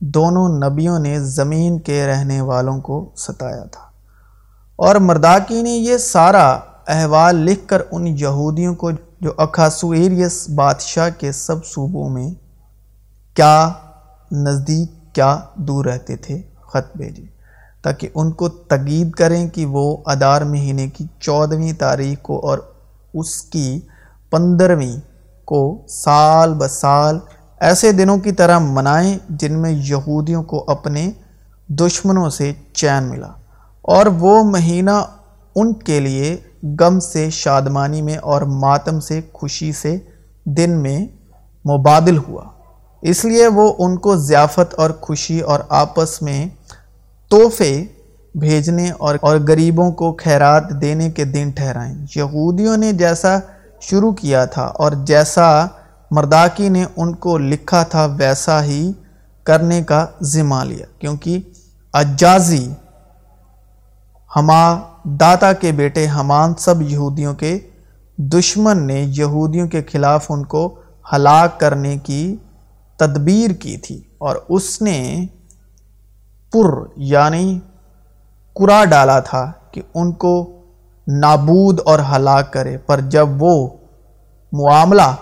دونوں 0.00 0.48
نبیوں 0.48 0.98
نے 0.98 1.20
زمین 1.20 1.78
کے 1.78 2.06
رہنے 2.06 2.40
والوں 2.40 2.80
کو 2.80 3.10
ستایا 3.16 3.64
تھا۔ 3.64 3.82
اور 4.76 4.96
مرداکی 4.96 5.62
نے 5.62 5.70
یہ 5.70 5.96
سارا 5.96 6.58
احوال 6.88 7.36
لکھ 7.36 7.68
کر 7.68 7.82
ان 7.90 8.06
یہودیوں 8.06 8.74
کو 8.74 8.90
جو 9.20 9.32
اکھاسویریس 9.36 10.50
بادشاہ 10.50 11.10
کے 11.18 11.32
سب 11.32 11.66
صوبوں 11.66 12.10
میں 12.10 12.30
کیا 13.34 13.72
نزدیک 14.32 15.14
کیا 15.14 15.38
دور 15.54 15.84
رہتے 15.84 16.16
تھے؟ 16.16 16.42
خط 16.60 16.96
بھیجے 16.96 17.22
تاکہ 17.82 18.08
ان 18.14 18.32
کو 18.32 18.48
تقید 18.48 19.10
کریں 19.10 19.48
کہ 19.48 19.66
وہ 19.66 19.96
ادار 20.06 20.42
مہینے 20.42 20.88
کی 20.88 21.06
چودہویں 21.20 21.72
تاریخ 21.72 22.22
کو 22.22 22.48
اور 22.48 22.58
اس 23.14 23.42
کی 23.42 23.80
پندرہویں 24.30 24.96
کو 25.44 25.82
سال 25.88 26.54
بسال 26.54 27.18
ایسے 27.60 27.92
دنوں 27.92 28.18
کی 28.18 28.32
طرح 28.32 28.58
منائیں 28.58 29.18
جن 29.28 29.58
میں 29.58 29.70
یہودیوں 29.70 30.42
کو 30.42 30.64
اپنے 30.66 31.10
دشمنوں 31.68 32.30
سے 32.30 32.52
چین 32.72 33.04
ملا۔ 33.04 33.30
اور 33.82 34.06
وہ 34.06 34.44
مہینہ 34.44 35.15
ان 35.56 35.72
کے 35.72 36.00
لیے 36.00 36.36
غم 36.80 37.00
سے 37.00 37.30
شادمانی 37.30 38.02
میں 38.02 38.16
اور 38.16 38.42
ماتم 38.42 39.00
سے 39.00 39.20
خوشی 39.32 39.72
سے 39.72 39.96
دن 40.44 40.70
میں 40.70 41.06
مبادل 41.68 42.18
ہوا۔ 42.18 42.44
اس 43.02 43.24
لیے 43.24 43.46
وہ 43.46 43.72
ان 43.78 43.96
کو 43.96 44.16
ضیافت 44.16 44.74
اور 44.74 44.90
خوشی 45.00 45.40
اور 45.40 45.60
آپس 45.68 46.22
میں 46.22 46.46
تحفے 47.30 47.84
بھیجنے 48.34 48.90
اور 48.90 49.14
اور 49.20 49.36
غریبوں 49.48 49.92
کو 49.92 50.16
خیرات 50.24 50.70
دینے 50.70 51.10
کے 51.10 51.24
دن 51.24 51.50
ٹھہرائیں۔ 51.54 51.94
یہودیوں 52.16 52.76
نے 52.76 52.92
جیسا 52.92 53.38
شروع 53.80 54.12
کیا 54.12 54.44
تھا 54.44 54.62
اور 54.62 54.92
جیسا 54.92 55.66
مرداکی 56.10 56.68
نے 56.68 56.84
ان 56.96 57.14
کو 57.14 57.38
لکھا 57.38 57.82
تھا، 57.82 58.04
ویسا 58.04 58.64
ہی 58.64 58.92
کرنے 59.44 59.82
کا 59.82 60.06
ذمہ 60.22 60.64
لیا۔ 60.64 60.86
کیونکہ 60.98 61.38
اجازی 61.92 62.72
ہما 64.36 64.78
داتا 65.06 65.52
کے 65.52 65.72
بیٹے 65.72 66.06
ہمان 66.06 66.54
سب 66.58 66.82
یہودیوں 66.82 67.34
کے 67.34 67.58
دشمن 68.16 68.86
نے 68.86 69.04
یہودیوں 69.08 69.68
کے 69.68 69.82
خلاف 69.82 70.26
ان 70.28 70.44
کو 70.44 70.80
ہلاک 71.12 71.60
کرنے 71.60 71.98
کی 71.98 72.36
تدبیر 72.96 73.50
کی 73.50 73.76
تھی 73.76 74.02
اور 74.18 74.36
اس 74.48 74.82
نے 74.82 75.26
پر 76.52 76.88
یعنی 76.96 77.60
کرا 78.56 78.84
ڈالا 78.84 79.20
تھا 79.20 79.52
کہ 79.70 79.82
ان 79.94 80.12
کو 80.12 80.62
نابود 81.08 81.80
اور 81.84 81.98
ہلاک 81.98 82.52
کرے۔ 82.52 82.78
پر 82.78 83.00
جب 83.00 83.28
وہ 83.38 83.68
معاملہ 84.52 85.14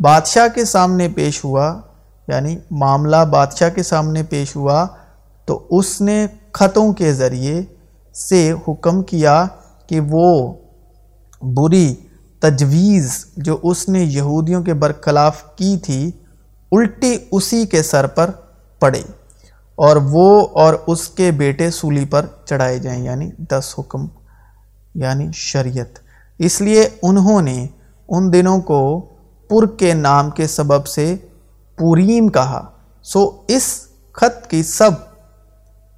بادشاہ 0.00 0.46
کے 0.54 0.64
سامنے 0.64 1.08
پیش 1.08 1.44
ہوا 1.44 1.80
یعنی 2.28 2.58
معاملہ 2.70 3.24
بادشاہ 3.30 3.68
کے 3.68 3.82
سامنے 3.82 4.22
پیش 4.22 4.56
ہوا، 4.56 4.86
تو 5.44 5.66
اس 5.70 6.00
نے 6.00 6.26
خطوں 6.52 6.92
کے 6.92 7.12
ذریعے 7.12 7.62
سے 8.18 8.52
حکم 8.68 9.02
کیا 9.02 9.46
کہ 9.86 10.00
وہ 10.00 10.54
بری 11.42 11.94
تجویز 12.40 13.26
جو 13.36 13.58
اس 13.62 13.88
نے 13.88 14.02
یہودیوں 14.02 14.62
کے 14.62 14.74
برخلاف 14.74 15.56
کی 15.56 15.76
تھی 15.76 16.10
الٹی 16.72 17.18
اسی 17.32 17.66
کے 17.66 17.82
سر 17.82 18.06
پر 18.06 18.30
پڑے 18.78 19.02
اور 19.74 19.96
وہ 19.96 20.46
اور 20.52 20.74
اس 20.86 21.08
کے 21.08 21.30
بیٹے 21.30 21.70
سولی 21.70 22.04
پر 22.04 22.26
چڑھائے 22.44 22.78
جائیں 22.78 23.04
یعنی 23.04 23.30
دس 23.38 23.74
حکم 23.78 24.06
یعنی 24.94 25.26
شریعت۔ 25.34 25.98
اس 26.38 26.60
لیے 26.60 26.88
انہوں 27.02 27.42
نے 27.42 27.66
ان 28.08 28.32
دنوں 28.32 28.60
کو 28.60 29.08
پر 29.48 29.66
کے 29.66 29.94
نام 29.94 30.30
کے 30.30 30.46
سبب 30.46 30.86
سے 30.86 31.16
پوریم 31.78 32.28
کہا۔ 32.28 32.70
سو 33.02 33.42
اس 33.48 33.86
خط 34.12 34.46
کی 34.46 34.62
سب 34.62 34.90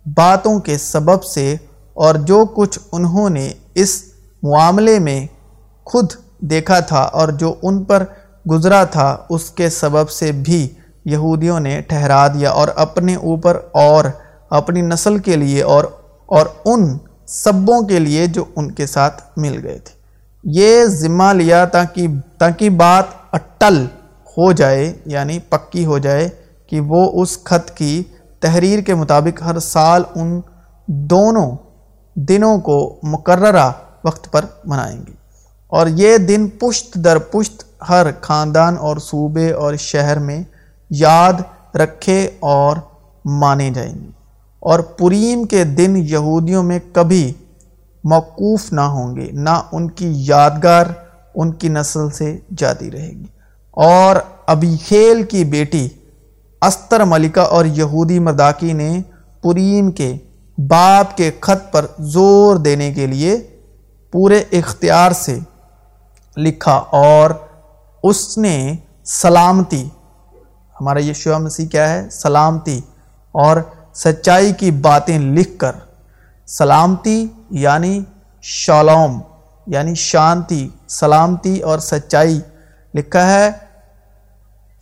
باتوں 0.06 0.58
کے 0.60 0.78
سبب 0.78 1.24
سے 1.24 1.56
اور 1.94 2.14
جو 2.14 2.44
کچھ 2.44 2.78
انہوں 2.92 3.30
نے 3.30 3.52
اس 3.74 4.02
معاملے 4.42 4.98
میں 4.98 5.26
خود 5.84 6.12
دیکھا 6.40 6.80
تھا 6.80 7.00
اور 7.00 7.28
جو 7.28 7.54
ان 7.62 7.84
پر 7.84 8.04
گزرا 8.50 8.84
تھا، 8.84 9.16
اس 9.30 9.50
کے 9.50 9.70
سبب 9.70 10.10
سے 10.10 10.32
بھی 10.32 10.68
یہودیوں 11.04 11.60
نے 11.60 11.80
ٹھہرا 11.80 12.28
دیا 12.28 12.50
اور 12.50 12.68
اپنے 12.76 13.14
اوپر 13.14 13.60
اور 13.72 14.04
اپنی 14.50 14.80
نسل 14.80 15.18
کے 15.18 15.36
لیے 15.36 15.62
اور 15.62 15.84
اور 16.26 16.46
ان 16.64 16.98
سبوں 17.26 17.80
کے 17.82 17.98
لیے 17.98 18.26
جو 18.26 18.44
ان 18.56 18.70
کے 18.70 18.86
ساتھ 18.86 19.22
مل 19.36 19.66
گئے 19.66 19.78
تھے۔ 19.78 19.94
یہ 20.44 20.84
ذمہ 20.84 21.32
لیا 21.32 21.64
تاکہ 21.64 22.06
تاکہ 22.38 22.70
بات 22.70 23.04
اٹل 23.32 23.84
ہو 24.36 24.52
جائے 24.52 24.92
یعنی 25.06 25.38
پکی 25.38 25.84
ہو 25.84 25.98
جائے 25.98 26.28
کہ 26.66 26.80
وہ 26.80 27.22
اس 27.22 27.44
خط 27.44 27.70
کی 27.70 28.02
تحریر 28.40 28.80
کے 28.80 28.94
مطابق 28.94 29.42
ہر 29.42 29.58
سال 29.58 30.02
ان 30.14 30.40
دونوں 30.86 31.50
دنوں 32.14 32.58
کو 32.58 33.00
مقررہ 33.02 33.70
وقت 34.04 34.32
پر 34.32 34.44
منائیں 34.64 35.00
گی 35.08 35.12
اور 35.66 35.86
یہ 35.86 36.16
دن 36.16 36.48
پشت 36.48 36.94
در 36.94 37.18
پشت 37.18 37.64
ہر 37.88 38.06
خاندان 38.20 38.76
اور 38.78 38.96
صوبے 38.96 39.52
اور 39.52 39.74
شہر 39.74 40.18
میں 40.18 40.42
یاد 40.90 41.32
رکھے 41.76 42.30
اور 42.40 42.76
مانے 43.24 43.70
جائیں 43.70 43.94
گے۔ 43.94 44.10
اور 44.60 44.80
پریم 44.80 45.44
کے 45.44 45.64
دن 45.64 45.96
یہودیوں 45.96 46.62
میں 46.62 46.78
کبھی 46.92 47.32
موقوف 48.04 48.72
نہ 48.72 48.80
ہوں 48.80 49.16
گے، 49.16 49.28
نہ 49.32 49.62
ان 49.72 49.90
کی 49.90 50.12
یادگار 50.14 50.86
ان 51.34 51.52
کی 51.52 51.68
نسل 51.68 52.10
سے 52.10 52.38
جاتی 52.56 52.90
رہے 52.90 53.08
گی۔ 53.08 53.26
اور 53.70 54.16
ابھی 54.46 54.76
کھیل 54.86 55.22
کی 55.22 55.44
بیٹی 55.44 55.88
استر 56.62 57.04
ملکہ 57.04 57.40
اور 57.40 57.64
یہودی 57.64 58.18
مداکی 58.18 58.72
نے 58.72 59.02
پریم 59.42 59.90
کے 59.90 60.16
باپ 60.68 61.16
کے 61.16 61.30
خط 61.40 61.72
پر 61.72 61.86
زور 61.98 62.56
دینے 62.56 62.92
کے 62.92 63.06
لیے 63.06 63.60
پورے 64.12 64.42
اختیار 64.52 65.12
سے 65.12 65.38
لکھا 66.36 66.82
اور 66.90 67.30
اس 68.02 68.38
نے 68.38 68.76
سلامتی 69.04 69.88
ہمارا 70.80 70.98
یہ 70.98 71.12
مسیح 71.26 71.66
کیا 71.66 71.88
ہے؟ 71.90 72.10
سلامتی 72.10 72.80
اور 73.32 73.56
سچائی 73.94 74.52
کی 74.52 74.70
باتیں 74.70 75.18
لکھ 75.18 75.58
کر، 75.58 75.72
سلامتی 76.46 77.26
یعنی 77.50 78.00
شالوم 78.42 79.20
یعنی 79.66 79.94
شانتی، 79.94 80.68
سلامتی 80.88 81.60
اور 81.60 81.78
سچائی 81.78 82.40
لکھا 82.94 83.32
ہے۔ 83.34 83.50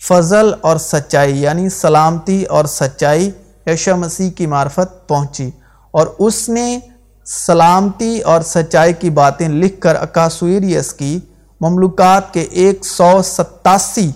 فضل 0.00 0.52
اور 0.60 0.76
سچائی 0.76 1.42
یعنی 1.42 1.68
سلامتی 1.68 2.44
اور 2.44 2.64
سچائی 2.64 3.30
یشو 3.66 3.96
مسیح 3.96 4.30
کی 4.30 4.46
معرفت 4.46 5.08
پہنچی۔ 5.08 5.50
اور 5.90 6.06
اس 6.18 6.48
نے 6.48 6.78
سلامتی 7.24 8.20
اور 8.20 8.40
سچائی 8.40 8.92
کی 8.92 9.10
باتیں 9.10 9.48
لکھ 9.48 9.80
کر 9.80 9.96
اکاسویریس 9.96 10.92
کی 10.92 11.20
مملکات 11.60 12.34
کے 12.34 12.40
ایک 12.40 12.84
سو 12.84 13.22
ستاسی 13.22 14.10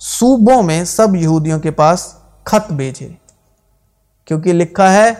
صوبوں 0.00 0.62
میں 0.62 0.84
سب 0.84 1.16
یہودیوں 1.16 1.60
کے 1.60 1.70
پاس 1.70 2.14
خط 2.44 2.72
بھیجے۔ 2.72 3.08
کیونکہ 4.24 4.52
لکھا 4.52 4.92
ہے، 4.92 5.10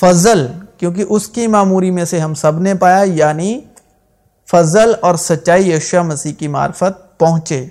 فضل، 0.00 0.46
کیونکہ 0.76 1.04
اس 1.08 1.28
کی 1.28 1.46
معموری 1.46 1.90
میں 1.90 2.04
سے 2.04 2.20
ہم 2.20 2.34
سب 2.34 2.60
نے 2.60 2.74
پایا 2.74 3.02
یعنی 3.02 3.60
فضل 4.50 4.92
اور 5.00 5.14
سچائی 5.14 5.72
یشا 5.72 6.02
مسیح 6.02 6.32
کی 6.32 6.48
معرفت 6.48 7.18
پہنچے۔ 7.18 7.66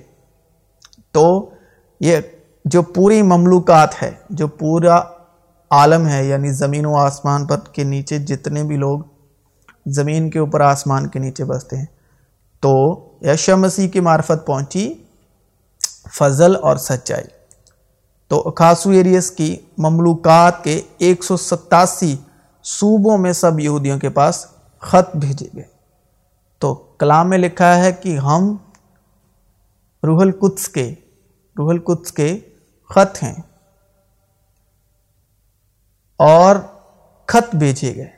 تو 1.11 1.49
یہ 1.99 2.17
جو 2.65 2.81
پوری 2.81 3.21
مملوکات 3.21 4.03
ہے، 4.03 4.11
جو 4.29 4.47
پورا 4.47 5.01
عالم 5.69 6.07
ہے 6.07 6.25
یعنی 6.25 6.51
زمین 6.51 6.85
و 6.85 6.95
آسمان 6.95 7.45
پر 7.45 7.59
کے 7.59 7.83
نیچے 7.83 8.19
جتنے 8.19 8.63
بھی 8.63 8.77
لوگ 8.77 8.99
زمین 9.85 10.29
کے 10.29 10.39
اوپر 10.39 10.61
آسمان 10.61 11.07
کے 11.07 11.19
نیچے 11.19 11.45
بستے 11.45 11.77
ہیں۔ 11.77 11.85
تو 12.59 13.05
یشا 13.21 13.55
مسیح 13.55 13.89
کی 13.89 13.99
معرفت 13.99 14.45
پہنچی 14.45 14.93
فضل 16.13 16.55
اور 16.61 16.77
سچائی۔ 16.77 17.23
تو 18.27 18.43
اکاسو 18.45 18.89
ایریس 18.89 19.31
کی 19.31 19.55
مملوکات 19.77 20.63
کے 20.63 20.81
ایک 20.97 21.23
سو 21.23 21.37
ستاسی 21.37 22.15
صوبوں 22.63 23.17
میں 23.17 23.33
سب 23.33 23.59
یہودیوں 23.59 23.99
کے 23.99 24.09
پاس 24.09 24.45
خط 24.79 25.15
بھیجے 25.15 25.47
گئے۔ 25.55 25.63
تو 26.59 26.73
کلام 26.73 27.29
میں 27.29 27.37
لکھا 27.37 27.77
ہے 27.77 27.91
کہ 27.91 28.17
ہم 28.17 28.57
روح 30.03 30.21
القدس 30.21 30.69
کے، 30.69 30.93
روح 31.57 31.69
القدس 31.69 32.11
کے 32.11 32.39
خط 32.89 33.23
ہیں۔ 33.23 33.54
اور 36.17 36.55
خط 37.25 37.55
بھیجے 37.55 37.95
گئے۔ 37.95 38.09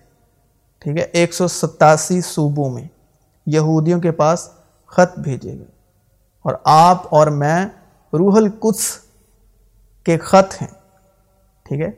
ٹھیک 0.79 0.97
ہے، 0.97 1.01
ایک 1.01 1.33
سو 1.33 1.47
ستاسی 1.47 2.21
صوبوں 2.21 2.69
میں 2.69 2.83
یہودیوں 3.45 4.01
کے 4.01 4.11
پاس 4.11 4.49
خط 4.85 5.19
بھیجے 5.19 5.57
گئے۔ 5.57 5.67
اور 6.41 6.53
آپ 6.65 7.03
اور 7.09 7.27
میں 7.27 7.65
روح 8.13 8.35
القدس 8.35 8.97
کے 10.03 10.17
خط 10.17 10.61
ہیں۔ 10.61 10.67
ٹھیک 11.63 11.81
ہے، 11.81 11.91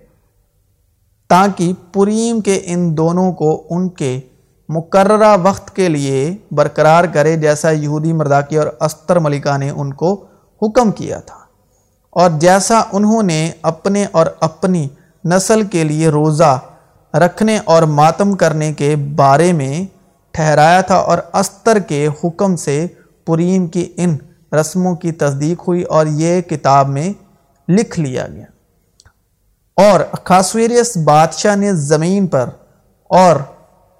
تاکہ 1.30 1.74
پریم 1.94 2.42
کے 2.42 2.62
ان 2.64 2.98
دونوں 2.98 3.32
کو 3.32 3.68
ان 3.70 3.90
کے 3.90 4.20
مقررہ 4.70 5.38
وقت 5.44 5.76
کے 5.76 5.90
لیے 5.90 6.38
برقرار 6.52 7.04
کرے، 7.14 7.36
جیسا 7.38 7.70
یہودی 7.70 8.14
مرداکی 8.14 8.58
اور 8.58 8.68
استر 8.80 9.20
ملکہ 9.20 9.58
نے 9.58 9.70
ان 9.70 9.94
کو 9.94 10.26
حکم 10.62 10.92
کیا 10.92 11.20
تھا۔ 11.20 11.40
اور 12.10 12.30
جیسا 12.30 12.82
انہوں 12.92 13.24
نے 13.24 13.52
اپنے 13.62 14.06
اور 14.12 14.26
اپنی 14.40 14.88
نسل 15.30 15.62
کے 15.63 15.84
لیے 15.84 16.10
روزہ 16.10 16.60
رکھنے 17.13 17.60
اور 17.65 17.84
ماتم 17.84 18.36
کرنے 18.36 18.74
کے 18.74 18.96
بارے 18.96 19.54
میں 19.54 19.86
ٹھہرایا 20.32 20.82
تھا 20.82 20.96
اور 20.96 21.18
استر 21.34 21.80
کے 21.80 22.08
حکم 22.24 22.56
سے 22.56 22.88
پریم 23.26 23.68
کی 23.68 23.94
ان 23.98 24.18
رسموں 24.54 24.96
کی 24.96 25.12
تصدیق 25.12 25.68
ہوئی 25.68 25.84
اور 25.84 26.06
یہ 26.06 26.42
کتاب 26.42 26.89
میں 26.89 27.13
لکھ 27.72 28.00
لیا 28.00 28.28
گیا۔ 28.28 28.46
اور 29.76 30.00
خاصویریس 30.26 30.98
بادشاہ 30.98 31.56
نے 31.56 31.74
زمین 31.74 32.28
پر 32.28 32.50
اور 33.10 33.36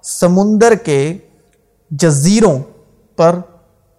سمندر 0.02 0.74
کے 0.74 1.18
جزیروں 1.90 2.58
پر 3.16 3.38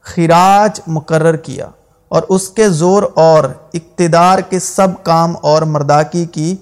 خراج 0.01 0.81
مقرر 0.87 1.35
کیا 1.35 1.69
اور 2.09 2.21
اس 2.29 2.49
کے 2.49 2.69
زور 2.69 3.03
اور 3.15 3.43
اقتدار 3.73 4.39
کے 4.39 4.59
سب 4.59 4.87
کام 5.03 5.33
اور 5.41 5.61
مرداکی 5.61 6.25
کی 6.25 6.55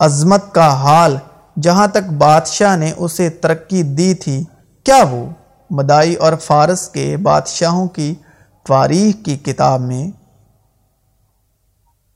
عظمت 0.00 0.52
کا 0.52 0.68
حال 0.74 1.16
جہاں 1.62 1.86
تک 1.86 2.12
بادشاہ 2.18 2.76
نے 2.76 2.92
اسے 2.96 3.30
ترقی 3.30 3.82
دی 3.82 4.14
تھی، 4.14 4.44
کیا 4.84 5.02
وہ 5.10 5.26
مدائی 5.70 6.14
اور 6.14 6.32
فارس 6.32 6.88
کے 6.88 7.16
بادشاہوں 7.16 7.88
کی 7.88 8.14
تواریخ 8.66 9.24
کی 9.24 9.36
کتاب 9.36 9.80
میں؟ 9.80 10.10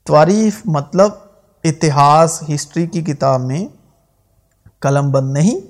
تواریخ 0.06 0.60
مطلب 0.64 1.10
اتہاس 1.64 2.42
ہسٹری 2.54 2.86
کی 2.86 3.02
کتاب 3.02 3.40
میں؟ 3.40 3.66
قلم 4.80 5.10
بند 5.10 5.32
نہیں، 5.32 5.60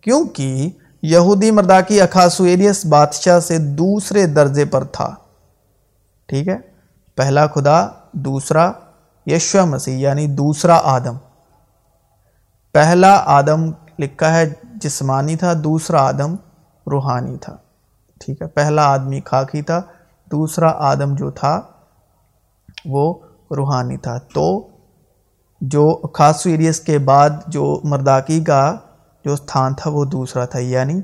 کیونکہ 0.00 0.70
یہودی 1.02 1.50
مرداکی 1.50 2.00
اخاسویریس 2.00 2.86
بادشاہ 2.86 3.40
سے 3.40 3.58
دوسرے 3.58 4.26
درجے 4.26 4.64
پر 4.64 4.84
تھا۔ 4.84 5.14
ٹھیک 6.26 6.48
ہے، 6.48 6.56
پہلا 7.16 7.46
خدا، 7.46 7.86
دوسرا 8.12 8.72
یشو 9.26 9.66
مسیح 9.66 9.96
یعنی 9.96 10.26
دوسرا 10.26 10.80
آدم۔ 10.84 11.16
پہلا 12.76 13.12
آدم 13.26 13.62
لکھا 13.98 14.36
ہے 14.36 14.44
جسمانی 14.74 15.36
تھا، 15.36 15.52
دوسرا 15.64 16.00
آدم 16.06 16.34
روحانی 16.86 17.36
تھا۔ 17.36 17.56
ٹھیک 18.20 18.42
ہے، 18.42 18.46
پہلا 18.46 18.82
آدمی 18.86 19.20
خاکی 19.24 19.62
تھا، 19.62 19.80
دوسرا 20.30 20.68
آدم 20.78 21.14
جو 21.14 21.30
تھا 21.30 21.60
وہ 22.84 23.14
روحانی 23.56 23.96
تھا۔ 23.96 24.16
تو 24.34 24.46
جو 25.60 25.84
خاص 26.06 26.46
ایریس 26.46 26.80
کے 26.80 26.98
بعد 26.98 27.30
جو 27.46 27.64
مرداکی 27.84 28.40
کا 28.44 28.62
جو 29.24 29.36
تھان 29.36 29.74
تھا 29.74 29.90
وہ 29.90 30.04
دوسرا 30.04 30.44
تھا 30.44 30.58
یعنی 30.58 31.00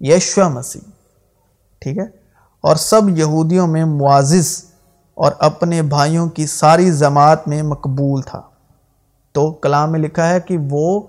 یشو 0.00 0.48
مسیح۔ 0.48 0.80
ٹھیک 1.82 1.98
ہے، 1.98 2.06
اور 2.64 2.76
سب 2.76 3.08
یہودیوں 3.18 3.66
میں 3.66 3.84
معزز 3.84 4.64
اور 5.16 5.32
اپنے 5.40 5.82
بھائیوں 5.82 6.28
کی 6.28 6.46
ساری 6.46 6.90
جماعت 6.92 7.48
میں 7.48 7.62
مقبول 7.62 8.22
تھا۔ 8.22 8.40
تو 9.32 9.52
کلام 9.52 9.92
میں 9.92 10.00
لکھا 10.00 10.28
ہے 10.28 10.40
کہ 10.40 10.58
وہ 10.70 11.00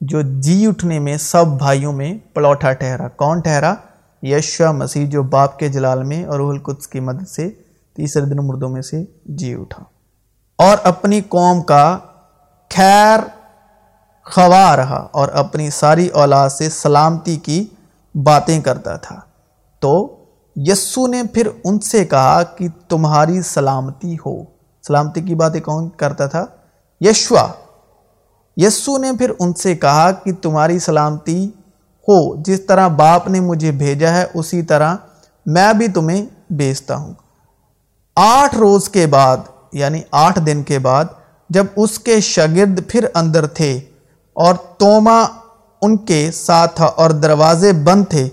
جو 0.00 0.20
جی 0.40 0.66
اٹھنے 0.66 0.98
میں 0.98 1.16
سب 1.16 1.46
بھائیوں 1.46 1.92
میں 1.92 2.14
پلوٹا 2.34 2.72
ٹھہرا۔ 2.72 3.08
کون 3.08 3.40
ٹھہرا؟ 3.40 3.74
یشو 4.22 4.72
مسیح 4.72 5.06
جو 5.06 5.22
باپ 5.22 5.58
کے 5.58 5.68
جلال 5.68 6.04
میں 6.04 6.24
اور 6.24 6.36
روح 6.36 6.50
القدس 6.50 6.88
کی 6.88 7.00
مدد 7.00 7.28
سے 7.28 7.50
تیسرے 7.96 8.24
دن 8.24 8.36
مردوں 8.36 8.68
میں 8.68 8.82
سے 8.82 9.04
جی 9.24 9.54
اٹھا۔ 9.54 9.84
اور 10.56 10.76
اپنی 10.82 11.20
قوم 11.20 11.62
کا 11.62 11.98
خیر 12.74 13.18
خواہ 14.24 14.74
رہا 14.74 15.08
اور 15.12 15.28
اپنی 15.28 15.70
ساری 15.70 16.08
اولاد 16.08 16.48
سے 16.48 16.70
سلامتی 16.70 17.36
کی 17.36 17.66
باتیں 18.14 18.60
کرتا 18.60 18.96
تھا۔ 18.96 19.20
تو 19.80 20.24
یسو 20.56 21.06
نے 21.06 21.22
پھر 21.34 21.48
ان 21.64 21.78
سے 21.78 22.04
کہا 22.04 22.42
کہ 22.42 22.68
تمہاری 22.88 23.42
سلامتی 23.42 24.16
ہو۔ 24.26 24.44
سلامتی 24.86 25.20
کی 25.20 25.34
باتیں 25.34 25.60
کون 25.60 25.88
کرتا 25.88 26.26
تھا؟ 26.26 26.46
یشوا۔ 27.04 27.48
یسو 28.56 28.98
نے 28.98 29.12
پھر 29.12 29.32
ان 29.38 29.54
سے 29.54 29.76
کہا 29.76 30.10
کہ 30.10 30.32
تمہاری 30.42 30.78
سلامتی 30.78 31.46
ہو، 32.08 32.42
جس 32.42 32.60
طرح 32.60 32.88
باپ 32.88 33.28
نے 33.28 33.40
مجھے 33.40 33.70
بھیجا 33.70 34.10
ہے، 34.10 34.26
اسی 34.34 34.62
طرح 34.62 34.96
میں 35.46 35.72
بھی 35.72 35.88
تمہیں 35.88 36.26
بیچتا 36.50 36.96
ہوں۔ 36.96 37.14
آٹھ 38.16 38.54
روز 38.54 38.88
کے 38.88 39.06
بعد 39.06 39.36
یعنی 39.72 40.00
آٹھ 40.12 40.38
دن 40.38 40.62
کے 40.62 40.78
بعد، 40.78 41.04
جب 41.50 41.66
اس 41.76 41.98
کے 41.98 42.20
شاگرد 42.20 42.80
پھر 42.88 43.06
اندر 43.14 43.46
تھے 43.46 43.80
اور 44.32 44.54
توما 44.54 45.22
ان 45.82 45.96
کے 45.96 46.30
ساتھ 46.34 46.76
تھا 46.76 46.84
اور 46.84 47.10
دروازے 47.10 47.72
بند 47.72 48.04
تھے، 48.10 48.28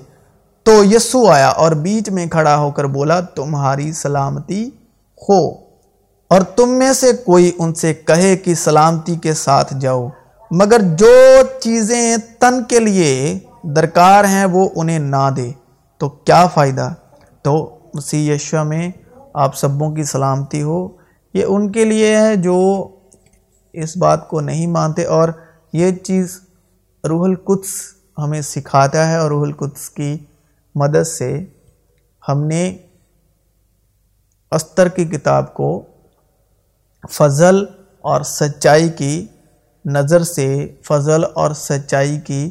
تو 0.64 0.84
یسو 0.84 1.28
آیا 1.28 1.50
اور 1.50 1.72
بیچ 1.72 2.10
میں 2.10 2.26
کھڑا 2.28 2.58
ہو 2.58 2.72
کر 2.72 2.84
بولا، 2.84 3.20
تمہاری 3.20 3.92
سلامتی 3.92 4.70
ہو۔ 5.30 5.69
اور 6.32 6.42
تم 6.56 6.78
میں 6.80 6.92
سے 6.94 7.12
کوئی 7.26 7.52
ان 7.60 7.74
سے 7.74 7.94
کہے 7.94 8.36
کہ 8.38 8.54
سلامتی 8.56 9.16
کے 9.16 9.34
ساتھ 9.34 9.74
جاؤ، 9.80 10.08
مگر 10.52 10.82
جو 10.98 11.16
چیزیں 11.62 12.18
تن 12.40 12.64
کے 12.64 12.80
لیے 12.80 13.40
درکار 13.76 14.26
ہیں 14.26 14.46
وہ 14.46 14.68
انہیں 14.76 15.00
نہ 15.00 15.30
دے۔ 15.38 15.52
تو 16.02 16.10
کیا 16.10 16.46
فائدہ؟ 16.48 16.90
تو 17.42 17.54
مسیح 17.94 18.34
یشو 18.34 18.64
میں 18.64 18.90
آپ 19.34 19.56
سبوں 19.58 19.92
کی 19.96 20.04
سلامتی 20.04 20.62
ہو، 20.62 20.88
یہ 21.34 21.46
ان 21.48 21.72
کے 21.72 21.86
لیے 21.86 22.16
ہے 22.18 22.36
جو 22.36 22.58
اس 23.74 23.98
بات 23.98 24.28
کو 24.28 24.42
نہیں 24.42 24.68
مانتے، 24.68 25.06
اور 25.06 25.30
یہ 25.74 25.92
چیز 26.04 26.40
روح 27.04 27.26
القدس 27.26 27.74
ہمیں 28.18 28.42
سکھاتا 28.42 29.08
ہے، 29.10 29.16
اور 29.16 29.30
روح 29.30 29.46
القدس 29.46 29.90
کی 29.90 30.18
مدد 30.76 31.08
سے 31.08 31.38
ہم 32.24 32.44
نے 32.44 32.66
استر 34.52 34.88
کی 34.88 35.06
کتاب 35.06 35.54
کو 35.54 35.82
فضل 37.10 37.66
اور 38.02 38.22
سچائی 38.22 38.90
کی 38.90 39.26
نظر 39.86 40.24
سے، 40.24 40.76
فضل 40.84 41.24
اور 41.34 41.52
سچائی 41.52 42.20
کی 42.20 42.50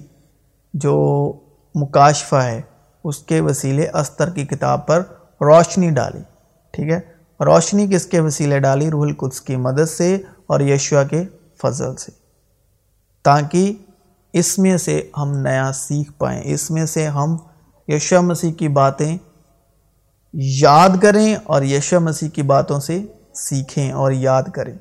جو 0.74 1.32
مکاشفہ 1.74 2.36
ہے، 2.36 2.60
اس 3.04 3.18
کے 3.18 3.40
وسیلے 3.40 3.88
استر 3.94 4.30
کی 4.30 4.44
کتاب 4.44 4.86
پر 4.86 4.98
روشنی 5.40 5.90
ڈالی۔ 5.90 6.22
ٹھیک 6.70 6.92
ہے؟ 6.92 7.00
روشنی 7.44 7.86
کس 7.86 8.06
کے 8.06 8.20
وسیلے 8.20 8.58
ڈالی؟ 8.58 8.90
روح 8.90 9.02
القدس 9.02 9.40
کی 9.40 9.56
مدد 9.56 9.90
سے 9.90 10.14
اور 10.46 10.60
یشوا 10.60 11.02
کے 11.04 11.24
فضل 11.62 11.96
سے۔ 11.96 12.12
تاکہ 13.22 13.72
اس 14.32 14.58
میں 14.58 14.76
سے 14.76 15.10
ہم 15.16 15.38
نیا 15.38 15.70
سیکھ 15.74 16.12
پائیں، 16.18 16.42
اس 16.44 16.70
میں 16.70 16.86
سے 16.86 17.06
ہم 17.06 17.36
یشو 17.88 18.22
مسیح 18.22 18.52
کی 18.52 18.68
باتیں 18.68 19.18
یاد 20.32 20.88
کریں 21.02 21.36
اور 21.44 21.62
یشو 21.62 22.00
مسیح 22.00 22.28
کی 22.28 22.42
باتوں 22.42 22.80
سے 22.80 23.02
سیکھیں 23.38 23.92
اور 23.92 24.12
یاد 24.12 24.42
کریں۔ 24.42 24.74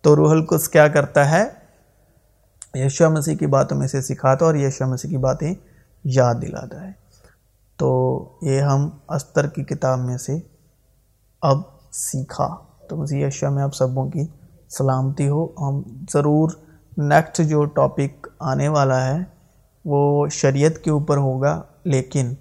تو 0.00 0.16
روح 0.16 0.30
القدس 0.30 0.68
کیا 0.68 0.88
کرتا 0.88 1.30
ہے؟ 1.30 1.44
یشو 2.74 3.10
مسیح 3.10 3.36
کی 3.36 3.46
باتوں 3.46 3.76
میں 3.76 3.88
سے 3.88 4.02
سکھاتا 4.02 4.44
اور 4.44 4.54
یشو 4.54 4.86
مسیح 4.86 5.10
کی 5.10 5.16
باتیں 5.16 5.54
یاد 6.04 6.34
دلاتا 6.42 6.86
ہے۔ 6.86 6.92
تو 7.76 8.22
یہ 8.42 8.60
ہم 8.60 8.90
استر 9.08 9.46
کی 9.46 9.64
کتاب 9.64 9.98
میں 9.98 10.18
سے 10.18 10.38
اب 11.42 11.58
سیکھا۔ 11.92 12.56
تو 12.88 12.96
مزید 12.96 13.26
یشو 13.26 13.50
میں 13.50 13.62
آپ 13.62 13.74
سبوں 13.74 14.10
کی 14.10 14.26
سلامتی 14.68 15.28
ہو۔ 15.28 15.44
ہم 15.44 15.82
ضرور 16.12 16.50
نیکسٹ 16.96 17.40
جو 17.42 17.64
ٹاپک 17.64 18.28
آنے 18.38 18.68
والا 18.68 19.06
ہے، 19.06 19.18
وہ 19.84 20.26
شریعت 20.26 20.84
کے 20.84 20.90
اوپر 20.90 21.16
ہوگا، 21.16 21.62
لیکن 21.84 22.34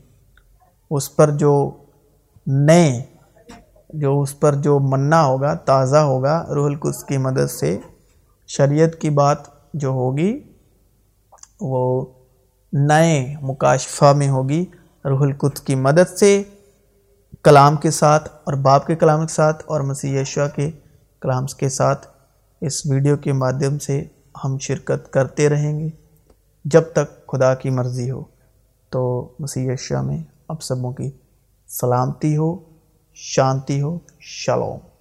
اس 0.91 1.15
پر 1.15 1.31
جو 1.31 1.71
نئے 2.47 3.03
جو 3.89 4.21
اس 4.21 4.39
پر 4.39 4.55
جو 4.55 4.79
منا 4.79 5.25
ہوگا، 5.25 5.53
تازہ 5.53 5.97
ہوگا، 5.97 6.45
روح 6.55 6.65
القدس 6.65 7.03
کی 7.03 7.17
مدد 7.17 7.51
سے 7.51 7.79
شریعت 8.47 8.95
کی 8.95 9.09
بات 9.09 9.37
جو 9.73 9.89
ہوگی، 9.89 10.39
وہ 11.61 12.05
نئے 12.73 13.35
مکاشفہ 13.41 14.13
میں 14.13 14.29
ہوگی، 14.29 14.65
روح 15.05 15.21
القدس 15.21 15.61
کی 15.61 15.75
مدد 15.75 16.17
سے، 16.17 16.43
کلام 17.43 17.75
کے 17.75 17.91
ساتھ 17.91 18.29
اور 18.43 18.53
باپ 18.53 18.87
کے 18.87 18.95
کلام 18.95 19.27
کے 19.27 19.33
ساتھ 19.33 19.63
اور 19.65 19.81
مسیح 19.81 20.21
یشوا 20.21 20.47
کے 20.47 20.71
کلام 21.21 21.45
کے 21.45 21.69
ساتھ 21.69 22.07
اس 22.61 22.85
ویڈیو 22.85 23.17
کے 23.17 23.33
مادھیم 23.33 23.79
سے 23.79 24.03
ہم 24.43 24.57
شرکت 24.57 25.13
کرتے 25.13 25.49
رہیں 25.49 25.79
گے، 25.79 25.89
جب 26.65 26.81
تک 26.93 27.27
خدا 27.27 27.55
کی 27.55 27.69
مرضی 27.69 28.11
ہو۔ 28.11 28.23
تو 28.89 29.31
مسیح 29.39 29.71
شاہ 29.79 30.01
میں 30.01 30.23
اب 30.47 30.61
سبوں 30.61 30.93
کی 30.93 31.11
سلامتی 31.67 32.37
ہو۔ 32.37 32.66
شانتی 33.17 33.81
ہو 33.81 33.99
شلوم۔ 34.19 34.96